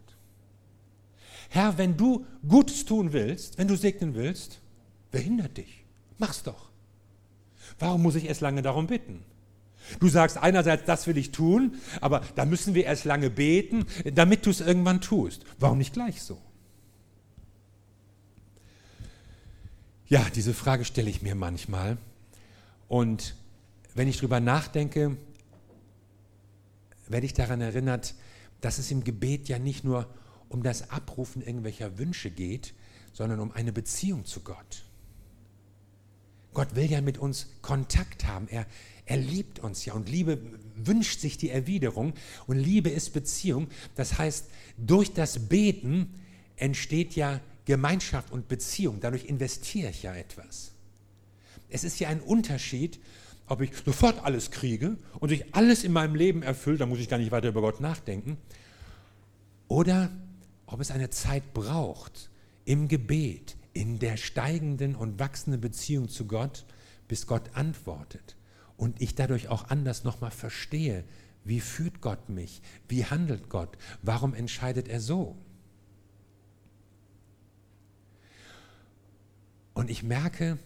Herr, 1.50 1.78
wenn 1.78 1.98
du 1.98 2.26
Gutes 2.48 2.86
tun 2.86 3.12
willst, 3.12 3.58
wenn 3.58 3.68
du 3.68 3.76
segnen 3.76 4.16
willst, 4.16 4.60
wer 5.12 5.22
hindert 5.22 5.58
dich? 5.58 5.84
Mach's 6.18 6.44
doch. 6.44 6.70
Warum 7.80 8.02
muss 8.02 8.16
ich 8.16 8.26
erst 8.26 8.42
lange 8.42 8.62
darum 8.62 8.88
bitten? 8.88 9.24
Du 10.00 10.08
sagst 10.08 10.38
einerseits, 10.38 10.86
das 10.86 11.08
will 11.08 11.18
ich 11.18 11.32
tun, 11.32 11.80
aber 12.02 12.22
da 12.36 12.46
müssen 12.46 12.76
wir 12.76 12.86
erst 12.86 13.06
lange 13.06 13.30
beten, 13.30 13.86
damit 14.14 14.46
du 14.46 14.52
es 14.52 14.62
irgendwann 14.62 15.02
tust. 15.02 15.46
Warum 15.58 15.80
nicht 15.80 15.94
gleich 15.94 16.22
so? 16.22 16.40
Ja, 20.10 20.26
diese 20.34 20.56
Frage 20.56 20.86
stelle 20.86 21.08
ich 21.08 21.22
mir 21.22 21.36
manchmal. 21.36 22.00
Und 22.88 23.36
wenn 23.93 24.08
ich 24.08 24.17
darüber 24.17 24.39
nachdenke, 24.39 25.15
werde 27.08 27.28
ich 27.28 27.36
daran 27.36 27.62
erinnert, 27.62 28.15
dass 28.60 28.80
es 28.80 28.89
im 28.89 29.04
Gebet 29.04 29.48
ja 29.50 29.60
nicht 29.60 29.84
nur 29.84 30.08
um 30.50 30.63
das 30.63 30.89
Abrufen 30.89 31.43
irgendwelcher 31.43 32.00
Wünsche 32.00 32.32
geht, 32.32 32.74
sondern 33.13 33.39
um 33.39 33.52
eine 33.52 33.72
Beziehung 33.72 34.26
zu 34.26 34.39
Gott. 34.39 34.84
Gott 36.56 36.74
will 36.74 36.89
ja 36.89 37.02
mit 37.02 37.19
uns 37.19 37.45
Kontakt 37.62 38.26
haben. 38.26 38.48
Er, 38.48 38.65
er 39.06 39.17
liebt 39.17 39.60
uns 39.60 39.86
ja 39.86 39.93
und 39.93 40.10
Liebe 40.10 40.39
wünscht 40.76 41.19
sich 41.19 41.38
die 41.38 41.52
Erwiderung 41.52 42.13
und 42.48 42.58
Liebe 42.58 42.89
ist 42.89 43.13
Beziehung. 43.13 43.67
Das 43.93 44.17
heißt, 44.17 44.50
durch 44.76 45.13
das 45.13 45.50
Beten 45.50 46.15
entsteht 46.56 47.15
ja 47.15 47.41
Gemeinschaft 47.70 48.32
und 48.32 48.48
Beziehung, 48.48 49.00
dadurch 49.00 49.26
investiere 49.26 49.92
ich 49.92 50.02
ja 50.02 50.16
etwas. 50.16 50.72
Es 51.70 51.84
ist 51.84 52.00
ja 52.00 52.10
ein 52.10 52.20
Unterschied, 52.20 53.00
ob 53.46 53.62
ich 53.62 53.70
sofort 53.86 54.26
alles 54.26 54.50
kriege 54.50 54.98
und 55.20 55.30
sich 55.30 55.54
alles 55.54 55.84
in 55.84 55.92
meinem 55.92 56.16
Leben 56.16 56.42
erfüllt, 56.42 56.82
dann 56.82 56.90
muss 56.90 56.98
ich 56.98 57.10
gar 57.10 57.20
nicht 57.20 57.32
weiter 57.32 57.50
über 57.50 57.62
Gott 57.62 57.80
nachdenken. 57.80 58.38
Oder 59.68 60.10
ob 60.66 60.80
es 60.80 60.90
eine 60.90 61.12
Zeit 61.12 61.54
braucht 61.54 62.32
im 62.66 62.88
Gebet, 62.88 63.56
in 63.74 64.00
der 64.00 64.18
steigenden 64.18 64.96
und 64.96 65.20
wachsenden 65.20 65.62
Beziehung 65.62 66.10
zu 66.10 66.26
Gott, 66.26 66.66
bis 67.08 67.28
Gott 67.28 67.52
antwortet 67.54 68.36
und 68.78 69.00
ich 69.00 69.14
dadurch 69.14 69.48
auch 69.48 69.70
anders 69.70 70.04
nochmal 70.04 70.32
verstehe, 70.32 71.04
wie 71.44 71.60
führt 71.60 72.02
Gott 72.02 72.30
mich, 72.30 72.64
wie 72.88 73.06
handelt 73.06 73.48
Gott, 73.48 73.78
warum 74.02 74.34
entscheidet 74.34 74.88
er 74.88 75.00
so. 75.00 75.38
Und 79.80 79.89
ich 79.89 80.04
merke, 80.04 80.58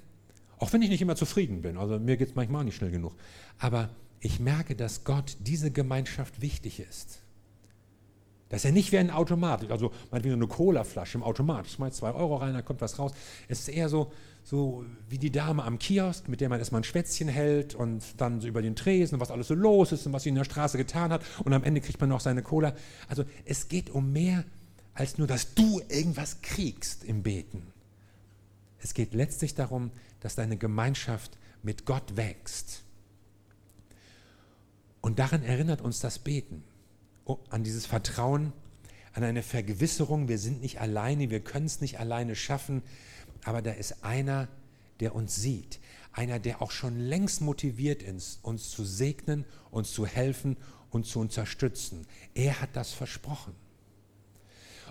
auch 0.57 0.73
wenn 0.73 0.81
ich 0.81 0.89
nicht 0.89 1.03
immer 1.03 1.15
zufrieden 1.15 1.61
bin, 1.61 1.77
also 1.77 1.99
mir 1.99 2.17
geht 2.17 2.29
es 2.29 2.35
manchmal 2.35 2.63
nicht 2.63 2.75
schnell 2.75 2.89
genug, 2.89 3.13
aber 3.59 3.89
ich 4.21 4.39
merke, 4.39 4.75
dass 4.75 5.03
Gott 5.03 5.37
diese 5.39 5.69
Gemeinschaft 5.69 6.41
wichtig 6.41 6.79
ist. 6.79 7.21
Dass 8.49 8.65
er 8.65 8.71
nicht 8.71 8.91
wie 8.91 8.97
ein 8.97 9.11
Automat, 9.11 9.69
also 9.69 9.91
meinetwegen 10.09 10.33
eine 10.33 10.47
Colaflasche 10.47 11.19
im 11.19 11.23
Automat, 11.23 11.67
schmeißt 11.67 11.97
zwei 11.97 12.11
Euro 12.11 12.37
rein, 12.37 12.55
da 12.55 12.63
kommt 12.63 12.81
was 12.81 12.97
raus. 12.97 13.11
Es 13.47 13.59
ist 13.59 13.67
eher 13.67 13.87
so, 13.87 14.11
so 14.43 14.83
wie 15.09 15.19
die 15.19 15.31
Dame 15.31 15.63
am 15.63 15.77
Kiosk, 15.77 16.27
mit 16.27 16.41
der 16.41 16.49
man 16.49 16.57
erstmal 16.57 16.81
ein 16.81 16.83
Schwätzchen 16.83 17.27
hält 17.27 17.75
und 17.75 18.19
dann 18.19 18.41
so 18.41 18.47
über 18.47 18.63
den 18.63 18.75
Tresen, 18.75 19.19
was 19.19 19.29
alles 19.29 19.47
so 19.47 19.53
los 19.53 19.91
ist 19.91 20.07
und 20.07 20.13
was 20.13 20.23
sie 20.23 20.29
in 20.29 20.35
der 20.35 20.43
Straße 20.43 20.79
getan 20.79 21.11
hat 21.11 21.23
und 21.43 21.53
am 21.53 21.63
Ende 21.63 21.81
kriegt 21.81 22.01
man 22.01 22.09
noch 22.09 22.19
seine 22.19 22.41
Cola. 22.41 22.73
Also 23.07 23.25
es 23.45 23.67
geht 23.67 23.91
um 23.91 24.11
mehr 24.11 24.43
als 24.95 25.19
nur, 25.19 25.27
dass 25.27 25.53
du 25.53 25.81
irgendwas 25.87 26.41
kriegst 26.41 27.03
im 27.03 27.21
Beten. 27.21 27.72
Es 28.83 28.93
geht 28.93 29.13
letztlich 29.13 29.55
darum, 29.55 29.91
dass 30.19 30.35
deine 30.35 30.57
Gemeinschaft 30.57 31.37
mit 31.63 31.85
Gott 31.85 32.17
wächst. 32.17 32.83
Und 34.99 35.19
daran 35.19 35.41
erinnert 35.41 35.81
uns 35.81 35.99
das 35.99 36.19
Beten, 36.19 36.63
oh, 37.25 37.39
an 37.49 37.63
dieses 37.63 37.85
Vertrauen, 37.85 38.51
an 39.13 39.23
eine 39.23 39.41
Vergewisserung, 39.41 40.27
wir 40.27 40.37
sind 40.37 40.61
nicht 40.61 40.81
alleine, 40.81 41.29
wir 41.29 41.39
können 41.39 41.65
es 41.65 41.81
nicht 41.81 41.99
alleine 41.99 42.35
schaffen, 42.35 42.83
aber 43.45 43.61
da 43.61 43.71
ist 43.71 44.03
einer, 44.03 44.49
der 44.99 45.15
uns 45.15 45.35
sieht, 45.35 45.79
einer, 46.11 46.39
der 46.39 46.61
auch 46.61 46.71
schon 46.71 46.99
längst 46.99 47.41
motiviert 47.41 48.03
ist, 48.03 48.43
uns 48.43 48.69
zu 48.69 48.83
segnen, 48.83 49.45
uns 49.71 49.93
zu 49.93 50.05
helfen 50.05 50.57
und 50.89 51.05
zu 51.05 51.19
unterstützen. 51.19 52.05
Er 52.33 52.59
hat 52.59 52.75
das 52.75 52.91
versprochen. 52.91 53.55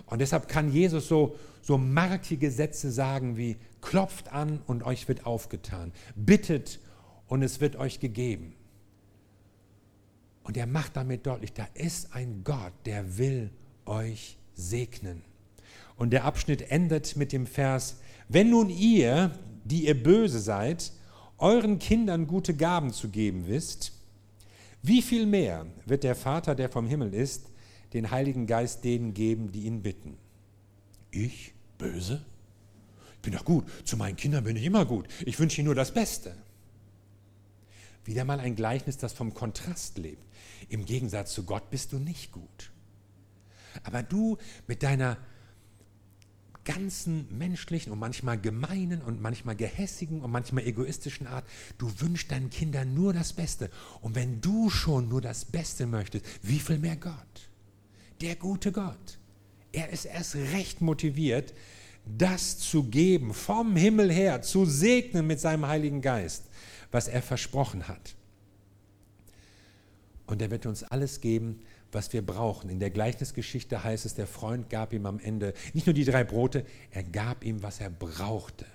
Und 0.05 0.19
deshalb 0.19 0.47
kann 0.47 0.71
Jesus 0.71 1.07
so, 1.07 1.37
so 1.61 1.77
markige 1.77 2.51
Sätze 2.51 2.91
sagen 2.91 3.37
wie, 3.37 3.57
klopft 3.81 4.31
an 4.31 4.61
und 4.67 4.83
euch 4.83 5.07
wird 5.07 5.25
aufgetan, 5.25 5.91
bittet 6.15 6.79
und 7.27 7.41
es 7.41 7.61
wird 7.61 7.75
euch 7.75 7.99
gegeben. 7.99 8.55
Und 10.43 10.57
er 10.57 10.67
macht 10.67 10.95
damit 10.97 11.25
deutlich, 11.25 11.53
da 11.53 11.67
ist 11.73 12.13
ein 12.13 12.43
Gott, 12.43 12.73
der 12.85 13.17
will 13.17 13.49
euch 13.85 14.37
segnen. 14.53 15.21
Und 15.95 16.11
der 16.11 16.25
Abschnitt 16.25 16.69
endet 16.71 17.15
mit 17.15 17.31
dem 17.31 17.47
Vers, 17.47 17.97
wenn 18.27 18.49
nun 18.49 18.69
ihr, 18.69 19.31
die 19.63 19.85
ihr 19.87 20.01
böse 20.01 20.39
seid, 20.39 20.91
euren 21.37 21.79
Kindern 21.79 22.27
gute 22.27 22.53
Gaben 22.53 22.91
zu 22.91 23.09
geben 23.09 23.47
wisst, 23.47 23.93
wie 24.81 25.01
viel 25.01 25.25
mehr 25.25 25.65
wird 25.85 26.03
der 26.03 26.15
Vater, 26.15 26.55
der 26.55 26.69
vom 26.69 26.87
Himmel 26.87 27.13
ist, 27.13 27.49
den 27.93 28.11
Heiligen 28.11 28.47
Geist 28.47 28.83
denen 28.83 29.13
geben, 29.13 29.51
die 29.51 29.63
ihn 29.63 29.81
bitten. 29.81 30.17
Ich? 31.11 31.53
Böse? 31.77 32.25
Ich 33.15 33.19
bin 33.21 33.33
doch 33.33 33.45
gut. 33.45 33.65
Zu 33.85 33.97
meinen 33.97 34.15
Kindern 34.15 34.43
bin 34.43 34.55
ich 34.55 34.65
immer 34.65 34.85
gut. 34.85 35.07
Ich 35.25 35.39
wünsche 35.39 35.61
ihnen 35.61 35.65
nur 35.65 35.75
das 35.75 35.93
Beste. 35.93 36.35
Wieder 38.05 38.25
mal 38.25 38.39
ein 38.39 38.55
Gleichnis, 38.55 38.97
das 38.97 39.13
vom 39.13 39.33
Kontrast 39.33 39.97
lebt. 39.97 40.23
Im 40.69 40.85
Gegensatz 40.85 41.33
zu 41.33 41.43
Gott 41.43 41.69
bist 41.69 41.93
du 41.93 41.99
nicht 41.99 42.31
gut. 42.31 42.71
Aber 43.83 44.03
du 44.03 44.37
mit 44.67 44.83
deiner 44.83 45.17
ganzen 46.65 47.27
menschlichen 47.37 47.91
und 47.91 47.99
manchmal 47.99 48.39
gemeinen 48.39 49.01
und 49.01 49.21
manchmal 49.21 49.55
gehässigen 49.55 50.21
und 50.21 50.31
manchmal 50.31 50.65
egoistischen 50.65 51.27
Art, 51.27 51.45
du 51.77 51.91
wünschst 51.99 52.31
deinen 52.31 52.49
Kindern 52.49 52.93
nur 52.93 53.13
das 53.13 53.33
Beste. 53.33 53.69
Und 54.01 54.15
wenn 54.15 54.41
du 54.41 54.69
schon 54.69 55.09
nur 55.09 55.21
das 55.21 55.45
Beste 55.45 55.87
möchtest, 55.87 56.25
wie 56.41 56.59
viel 56.59 56.77
mehr 56.77 56.95
Gott? 56.95 57.49
Der 58.23 58.37
gute 58.37 58.71
Gott. 58.71 59.19
Er 59.73 59.89
ist 59.89 60.05
erst 60.05 60.35
recht 60.35 60.79
motiviert, 60.79 61.53
das 62.05 62.57
zu 62.57 62.83
geben, 62.83 63.33
vom 63.33 63.75
Himmel 63.75 64.11
her, 64.11 64.41
zu 64.41 64.65
segnen 64.65 65.27
mit 65.27 65.41
seinem 65.41 65.67
Heiligen 65.67 66.01
Geist, 66.01 66.45
was 66.91 67.09
er 67.09 67.21
versprochen 67.21 67.87
hat. 67.87 68.15
Und 70.25 70.41
er 70.41 70.51
wird 70.51 70.65
uns 70.65 70.83
alles 70.83 71.19
geben, 71.19 71.59
was 71.91 72.13
wir 72.13 72.25
brauchen. 72.25 72.69
In 72.69 72.79
der 72.79 72.91
Gleichnisgeschichte 72.91 73.83
heißt 73.83 74.05
es, 74.05 74.15
der 74.15 74.27
Freund 74.27 74.69
gab 74.69 74.93
ihm 74.93 75.05
am 75.05 75.19
Ende 75.19 75.53
nicht 75.73 75.85
nur 75.85 75.93
die 75.93 76.05
drei 76.05 76.23
Brote, 76.23 76.65
er 76.91 77.03
gab 77.03 77.43
ihm, 77.43 77.61
was 77.61 77.81
er 77.81 77.89
brauchte. 77.89 78.65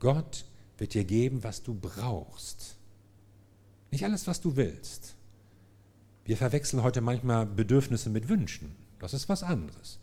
Gott 0.00 0.44
wird 0.76 0.94
dir 0.94 1.04
geben, 1.04 1.44
was 1.44 1.62
du 1.62 1.72
brauchst. 1.72 2.76
Nicht 3.92 4.04
alles, 4.04 4.26
was 4.26 4.40
du 4.40 4.56
willst. 4.56 5.14
Wir 6.28 6.36
verwechseln 6.36 6.82
heute 6.82 7.00
manchmal 7.00 7.46
Bedürfnisse 7.46 8.10
mit 8.10 8.28
Wünschen. 8.28 8.76
Das 8.98 9.14
ist 9.14 9.30
was 9.30 9.42
anderes. 9.42 9.98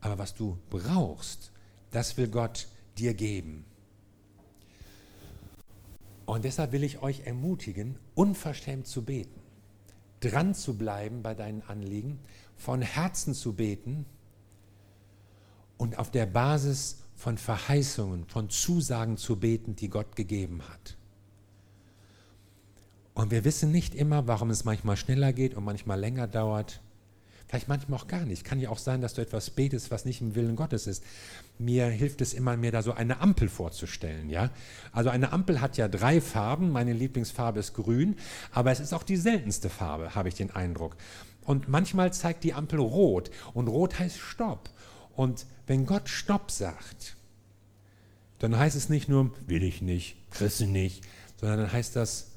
Aber 0.00 0.16
was 0.16 0.32
du 0.32 0.56
brauchst, 0.70 1.50
das 1.90 2.16
will 2.16 2.28
Gott 2.28 2.68
dir 2.96 3.12
geben. 3.12 3.64
Und 6.26 6.44
deshalb 6.44 6.70
will 6.70 6.84
ich 6.84 7.02
euch 7.02 7.26
ermutigen, 7.26 7.98
unverschämt 8.14 8.86
zu 8.86 9.02
beten, 9.02 9.40
dran 10.20 10.54
zu 10.54 10.78
bleiben 10.78 11.24
bei 11.24 11.34
deinen 11.34 11.62
Anliegen, 11.62 12.20
von 12.54 12.80
Herzen 12.80 13.34
zu 13.34 13.54
beten 13.54 14.06
und 15.76 15.98
auf 15.98 16.12
der 16.12 16.26
Basis 16.26 16.98
von 17.16 17.36
Verheißungen, 17.36 18.28
von 18.28 18.48
Zusagen 18.48 19.16
zu 19.16 19.40
beten, 19.40 19.74
die 19.74 19.88
Gott 19.88 20.14
gegeben 20.14 20.62
hat. 20.68 20.97
Und 23.18 23.32
wir 23.32 23.44
wissen 23.44 23.72
nicht 23.72 23.96
immer, 23.96 24.28
warum 24.28 24.48
es 24.48 24.64
manchmal 24.64 24.96
schneller 24.96 25.32
geht 25.32 25.54
und 25.54 25.64
manchmal 25.64 25.98
länger 25.98 26.28
dauert. 26.28 26.80
Vielleicht 27.48 27.66
manchmal 27.66 27.98
auch 27.98 28.06
gar 28.06 28.24
nicht. 28.24 28.44
Kann 28.44 28.60
ja 28.60 28.70
auch 28.70 28.78
sein, 28.78 29.00
dass 29.00 29.14
du 29.14 29.22
etwas 29.22 29.50
betest, 29.50 29.90
was 29.90 30.04
nicht 30.04 30.20
im 30.20 30.36
Willen 30.36 30.54
Gottes 30.54 30.86
ist. 30.86 31.02
Mir 31.58 31.86
hilft 31.86 32.20
es 32.20 32.32
immer, 32.32 32.56
mir 32.56 32.70
da 32.70 32.80
so 32.80 32.92
eine 32.92 33.18
Ampel 33.18 33.48
vorzustellen. 33.48 34.30
Ja? 34.30 34.50
Also 34.92 35.10
eine 35.10 35.32
Ampel 35.32 35.60
hat 35.60 35.76
ja 35.76 35.88
drei 35.88 36.20
Farben. 36.20 36.70
Meine 36.70 36.92
Lieblingsfarbe 36.92 37.58
ist 37.58 37.74
grün, 37.74 38.14
aber 38.52 38.70
es 38.70 38.78
ist 38.78 38.92
auch 38.92 39.02
die 39.02 39.16
seltenste 39.16 39.68
Farbe, 39.68 40.14
habe 40.14 40.28
ich 40.28 40.36
den 40.36 40.52
Eindruck. 40.52 40.94
Und 41.44 41.68
manchmal 41.68 42.12
zeigt 42.12 42.44
die 42.44 42.54
Ampel 42.54 42.78
rot 42.78 43.32
und 43.52 43.66
rot 43.66 43.98
heißt 43.98 44.18
Stopp. 44.18 44.70
Und 45.16 45.44
wenn 45.66 45.86
Gott 45.86 46.08
Stopp 46.08 46.52
sagt, 46.52 47.16
dann 48.38 48.56
heißt 48.56 48.76
es 48.76 48.88
nicht 48.88 49.08
nur, 49.08 49.32
will 49.48 49.64
ich 49.64 49.82
nicht, 49.82 50.30
kriegst 50.30 50.60
du 50.60 50.66
nicht, 50.66 51.02
sondern 51.40 51.58
dann 51.58 51.72
heißt 51.72 51.96
das, 51.96 52.27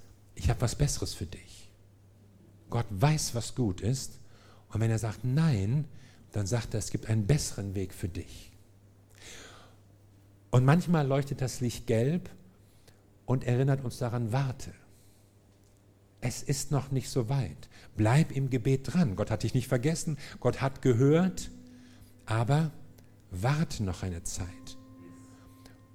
ich 0.42 0.50
habe 0.50 0.62
was 0.62 0.74
Besseres 0.76 1.14
für 1.14 1.28
dich. 1.28 1.70
Gott 2.72 2.88
weiß, 2.90 3.36
was 3.36 3.54
gut 3.54 3.80
ist. 3.80 4.18
Und 4.70 4.82
wenn 4.82 4.90
er 4.90 4.98
sagt 4.98 5.24
Nein, 5.24 5.86
dann 6.32 6.48
sagt 6.48 6.74
er, 6.74 6.80
es 6.80 6.90
gibt 6.90 7.06
einen 7.06 7.28
besseren 7.28 7.76
Weg 7.76 7.94
für 7.94 8.10
dich. 8.10 8.52
Und 10.50 10.66
manchmal 10.66 11.06
leuchtet 11.06 11.42
das 11.42 11.62
Licht 11.62 11.86
gelb 11.86 12.28
und 13.28 13.44
erinnert 13.44 13.84
uns 13.84 14.00
daran, 14.00 14.32
warte. 14.32 14.74
Es 16.22 16.42
ist 16.42 16.72
noch 16.72 16.90
nicht 16.90 17.12
so 17.12 17.30
weit. 17.30 17.70
Bleib 17.96 18.32
im 18.32 18.50
Gebet 18.50 18.92
dran. 18.92 19.16
Gott 19.16 19.30
hat 19.30 19.44
dich 19.44 19.54
nicht 19.54 19.68
vergessen. 19.68 20.18
Gott 20.40 20.60
hat 20.60 20.82
gehört. 20.82 21.52
Aber 22.26 22.72
warte 23.30 23.84
noch 23.84 24.02
eine 24.02 24.24
Zeit. 24.24 24.48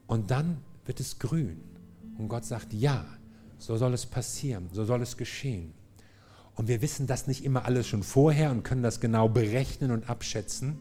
Und 0.07 0.31
dann 0.31 0.59
wird 0.85 1.01
es 1.01 1.19
grün. 1.19 1.61
Und 2.17 2.29
Gott 2.29 2.45
sagt, 2.45 2.73
ja, 2.73 3.07
so 3.59 3.77
soll 3.77 3.95
es 3.95 4.07
passieren, 4.07 4.69
so 4.73 4.85
soll 4.85 5.03
es 5.03 5.17
geschehen. 5.17 5.73
Und 6.55 6.69
wir 6.69 6.81
wissen 6.81 7.07
das 7.07 7.27
nicht 7.27 7.45
immer 7.45 7.67
alles 7.67 7.87
schon 7.87 8.03
vorher 8.03 8.51
und 8.51 8.63
können 8.63 8.83
das 8.83 9.01
genau 9.01 9.29
berechnen 9.29 9.91
und 9.91 10.09
abschätzen. 10.09 10.79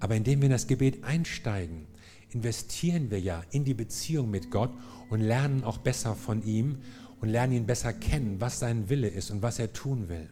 Aber 0.00 0.16
indem 0.16 0.40
wir 0.40 0.46
in 0.46 0.52
das 0.52 0.66
Gebet 0.66 1.04
einsteigen, 1.04 1.86
investieren 2.30 3.10
wir 3.10 3.20
ja 3.20 3.42
in 3.50 3.64
die 3.64 3.74
Beziehung 3.74 4.30
mit 4.30 4.50
Gott 4.50 4.72
und 5.08 5.20
lernen 5.20 5.62
auch 5.62 5.78
besser 5.78 6.16
von 6.16 6.42
ihm 6.42 6.78
und 7.20 7.28
lernen 7.28 7.52
ihn 7.52 7.66
besser 7.66 7.92
kennen, 7.92 8.40
was 8.40 8.58
sein 8.58 8.88
Wille 8.88 9.08
ist 9.08 9.30
und 9.30 9.40
was 9.40 9.60
er 9.60 9.72
tun 9.72 10.08
will. 10.08 10.28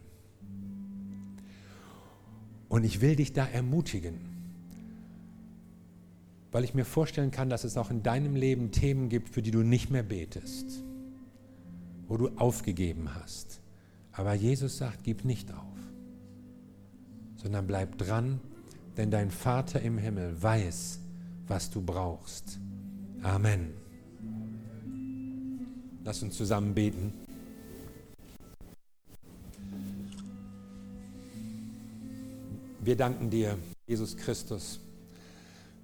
Und 2.67 2.83
ich 2.83 2.99
will 2.99 3.15
dich 3.15 3.31
da 3.31 3.45
ermutigen, 3.45 4.19
weil 6.51 6.65
ich 6.65 6.73
mir 6.73 6.85
vorstellen 6.85 7.31
kann, 7.31 7.49
dass 7.49 7.63
es 7.63 7.77
auch 7.77 7.89
in 7.89 8.03
deinem 8.03 8.35
Leben 8.35 8.71
Themen 8.71 9.07
gibt, 9.07 9.29
für 9.29 9.41
die 9.41 9.51
du 9.51 9.63
nicht 9.63 9.89
mehr 9.89 10.03
betest 10.03 10.83
wo 12.13 12.17
du 12.17 12.29
aufgegeben 12.37 13.09
hast. 13.15 13.59
Aber 14.11 14.35
Jesus 14.35 14.77
sagt, 14.77 15.03
gib 15.03 15.25
nicht 15.25 15.51
auf, 15.51 15.79
sondern 17.37 17.65
bleib 17.65 17.97
dran, 17.97 18.39
denn 18.97 19.09
dein 19.09 19.31
Vater 19.31 19.81
im 19.81 19.97
Himmel 19.97 20.39
weiß, 20.39 20.99
was 21.47 21.71
du 21.71 21.81
brauchst. 21.81 22.59
Amen. 23.23 23.73
Lass 26.03 26.21
uns 26.21 26.37
zusammen 26.37 26.75
beten. 26.75 27.13
Wir 32.79 32.95
danken 32.95 33.31
dir, 33.31 33.57
Jesus 33.87 34.15
Christus. 34.17 34.79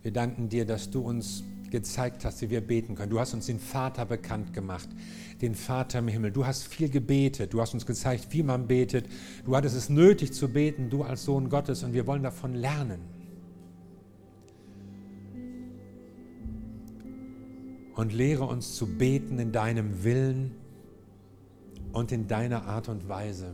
Wir 0.04 0.13
danken 0.13 0.48
dir, 0.48 0.68
dass 0.68 0.92
du 0.92 1.02
uns 1.02 1.44
gezeigt 1.72 2.26
hast, 2.26 2.42
wie 2.42 2.50
wir 2.50 2.62
beten 2.62 2.96
können. 2.96 3.10
Du 3.10 3.20
hast 3.20 3.34
uns 3.34 3.46
den 3.46 3.60
Vater 3.60 4.06
bekannt 4.06 4.54
gemacht, 4.54 4.90
den 5.42 5.56
Vater 5.56 6.00
im 6.00 6.08
Himmel. 6.08 6.32
Du 6.32 6.46
hast 6.46 6.68
viel 6.68 6.90
gebetet. 6.90 7.54
Du 7.54 7.62
hast 7.62 7.74
uns 7.74 7.86
gezeigt, 7.86 8.28
wie 8.32 8.44
man 8.44 8.68
betet. 8.68 9.06
Du 9.46 9.56
hattest 9.56 9.76
es 9.76 9.90
nötig 9.90 10.34
zu 10.34 10.50
beten, 10.50 10.90
du 10.90 11.04
als 11.04 11.26
Sohn 11.26 11.50
Gottes, 11.50 11.84
und 11.84 11.94
wir 11.94 12.08
wollen 12.08 12.24
davon 12.24 12.54
lernen. 12.54 13.02
Und 17.96 18.14
lehre 18.14 18.46
uns 18.46 18.76
zu 18.76 18.88
beten 18.88 19.40
in 19.40 19.52
deinem 19.52 20.04
Willen 20.04 20.52
und 21.92 22.12
in 22.12 22.28
deiner 22.28 22.66
Art 22.66 22.88
und 22.88 23.10
Weise. 23.10 23.54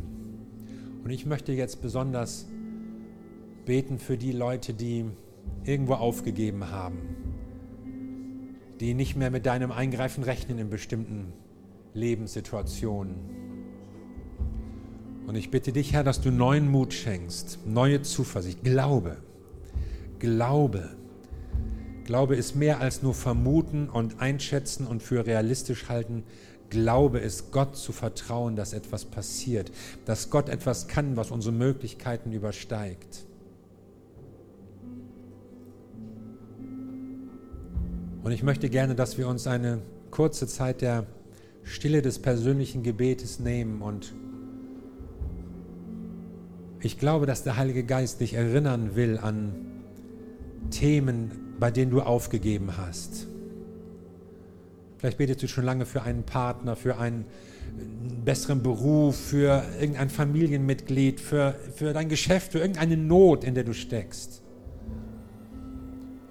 Und 1.03 1.09
ich 1.09 1.25
möchte 1.25 1.51
jetzt 1.51 1.81
besonders 1.81 2.47
beten 3.65 3.97
für 3.97 4.17
die 4.17 4.31
Leute, 4.31 4.73
die 4.73 5.05
irgendwo 5.63 5.93
aufgegeben 5.93 6.69
haben, 6.69 6.99
die 8.79 8.93
nicht 8.93 9.15
mehr 9.15 9.31
mit 9.31 9.45
deinem 9.45 9.71
Eingreifen 9.71 10.23
rechnen 10.23 10.59
in 10.59 10.69
bestimmten 10.69 11.33
Lebenssituationen. 11.93 13.15
Und 15.27 15.35
ich 15.35 15.49
bitte 15.49 15.71
dich, 15.71 15.93
Herr, 15.93 16.03
dass 16.03 16.21
du 16.21 16.31
neuen 16.31 16.69
Mut 16.69 16.93
schenkst, 16.93 17.59
neue 17.65 18.01
Zuversicht, 18.01 18.63
Glaube, 18.63 19.17
Glaube. 20.19 20.91
Glaube 22.03 22.35
ist 22.35 22.55
mehr 22.55 22.81
als 22.81 23.01
nur 23.01 23.15
vermuten 23.15 23.89
und 23.89 24.19
einschätzen 24.19 24.85
und 24.85 25.01
für 25.01 25.25
realistisch 25.25 25.89
halten. 25.89 26.23
Glaube 26.69 27.19
ist, 27.19 27.51
Gott 27.51 27.75
zu 27.75 27.91
vertrauen, 27.91 28.55
dass 28.55 28.73
etwas 28.73 29.05
passiert, 29.05 29.71
dass 30.05 30.29
Gott 30.29 30.49
etwas 30.49 30.87
kann, 30.87 31.17
was 31.17 31.31
unsere 31.31 31.53
Möglichkeiten 31.53 32.31
übersteigt. 32.31 33.25
Und 38.25 38.31
ich 38.31 38.41
möchte 38.41 38.69
gerne, 38.69 38.95
dass 38.95 39.19
wir 39.19 39.27
uns 39.27 39.45
eine 39.45 39.81
kurze 40.09 40.47
Zeit 40.47 40.81
der 40.81 41.05
Stille 41.61 42.01
des 42.01 42.17
persönlichen 42.17 42.81
Gebetes 42.81 43.39
nehmen. 43.39 43.83
Und 43.83 44.15
ich 46.79 46.97
glaube, 46.97 47.27
dass 47.27 47.43
der 47.43 47.55
Heilige 47.55 47.83
Geist 47.83 48.21
dich 48.21 48.33
erinnern 48.33 48.95
will 48.95 49.19
an 49.19 49.53
Themen, 50.71 51.53
bei 51.59 51.69
denen 51.69 51.91
du 51.91 52.01
aufgegeben 52.01 52.75
hast. 52.77 53.27
Vielleicht 54.97 55.19
betest 55.19 55.43
du 55.43 55.47
schon 55.47 55.63
lange 55.63 55.85
für 55.85 56.01
einen 56.01 56.23
Partner, 56.23 56.75
für 56.75 56.97
einen 56.97 57.25
besseren 58.25 58.63
Beruf, 58.63 59.17
für 59.17 59.63
irgendein 59.79 60.09
Familienmitglied, 60.09 61.21
für, 61.21 61.53
für 61.75 61.93
dein 61.93 62.09
Geschäft, 62.09 62.53
für 62.53 62.59
irgendeine 62.59 62.97
Not, 62.97 63.43
in 63.43 63.53
der 63.53 63.65
du 63.65 63.75
steckst. 63.75 64.41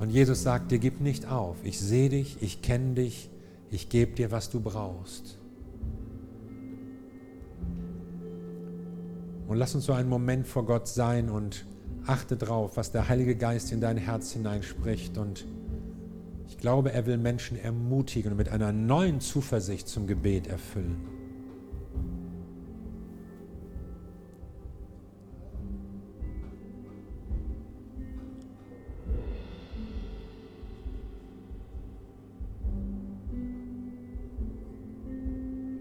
Und 0.05 0.11
Jesus 0.11 0.43
sagt 0.43 0.71
dir, 0.71 0.79
gib 0.79 1.01
nicht 1.01 1.31
auf. 1.31 1.57
Ich 1.65 1.81
sehe 1.81 2.11
dich, 2.11 2.37
ich 2.43 2.61
kenne 2.61 2.93
dich, 2.93 3.31
ich 3.71 3.89
gebe 3.89 4.13
dir, 4.13 4.31
was 4.31 4.51
du 4.51 4.61
brauchst. 4.61 5.39
Und 9.49 9.57
lass 9.57 9.75
uns 9.75 9.87
so 9.87 9.95
einen 9.95 10.11
Moment 10.11 10.47
vor 10.47 10.67
Gott 10.67 10.89
sein 10.89 11.31
und 11.31 11.65
achte 12.05 12.37
drauf, 12.37 12.77
was 12.77 12.93
der 12.93 13.09
Heilige 13.09 13.35
Geist 13.35 13.73
in 13.73 13.81
dein 13.81 13.97
Herz 13.97 14.33
hineinspricht. 14.33 15.17
Und 15.17 15.47
ich 16.49 16.59
glaube, 16.59 16.93
er 16.93 17.07
will 17.07 17.17
Menschen 17.17 17.59
ermutigen 17.59 18.33
und 18.33 18.37
mit 18.37 18.51
einer 18.51 18.73
neuen 18.73 19.23
Zuversicht 19.23 19.89
zum 19.89 20.07
Gebet 20.07 20.49
erfüllen. 20.49 21.14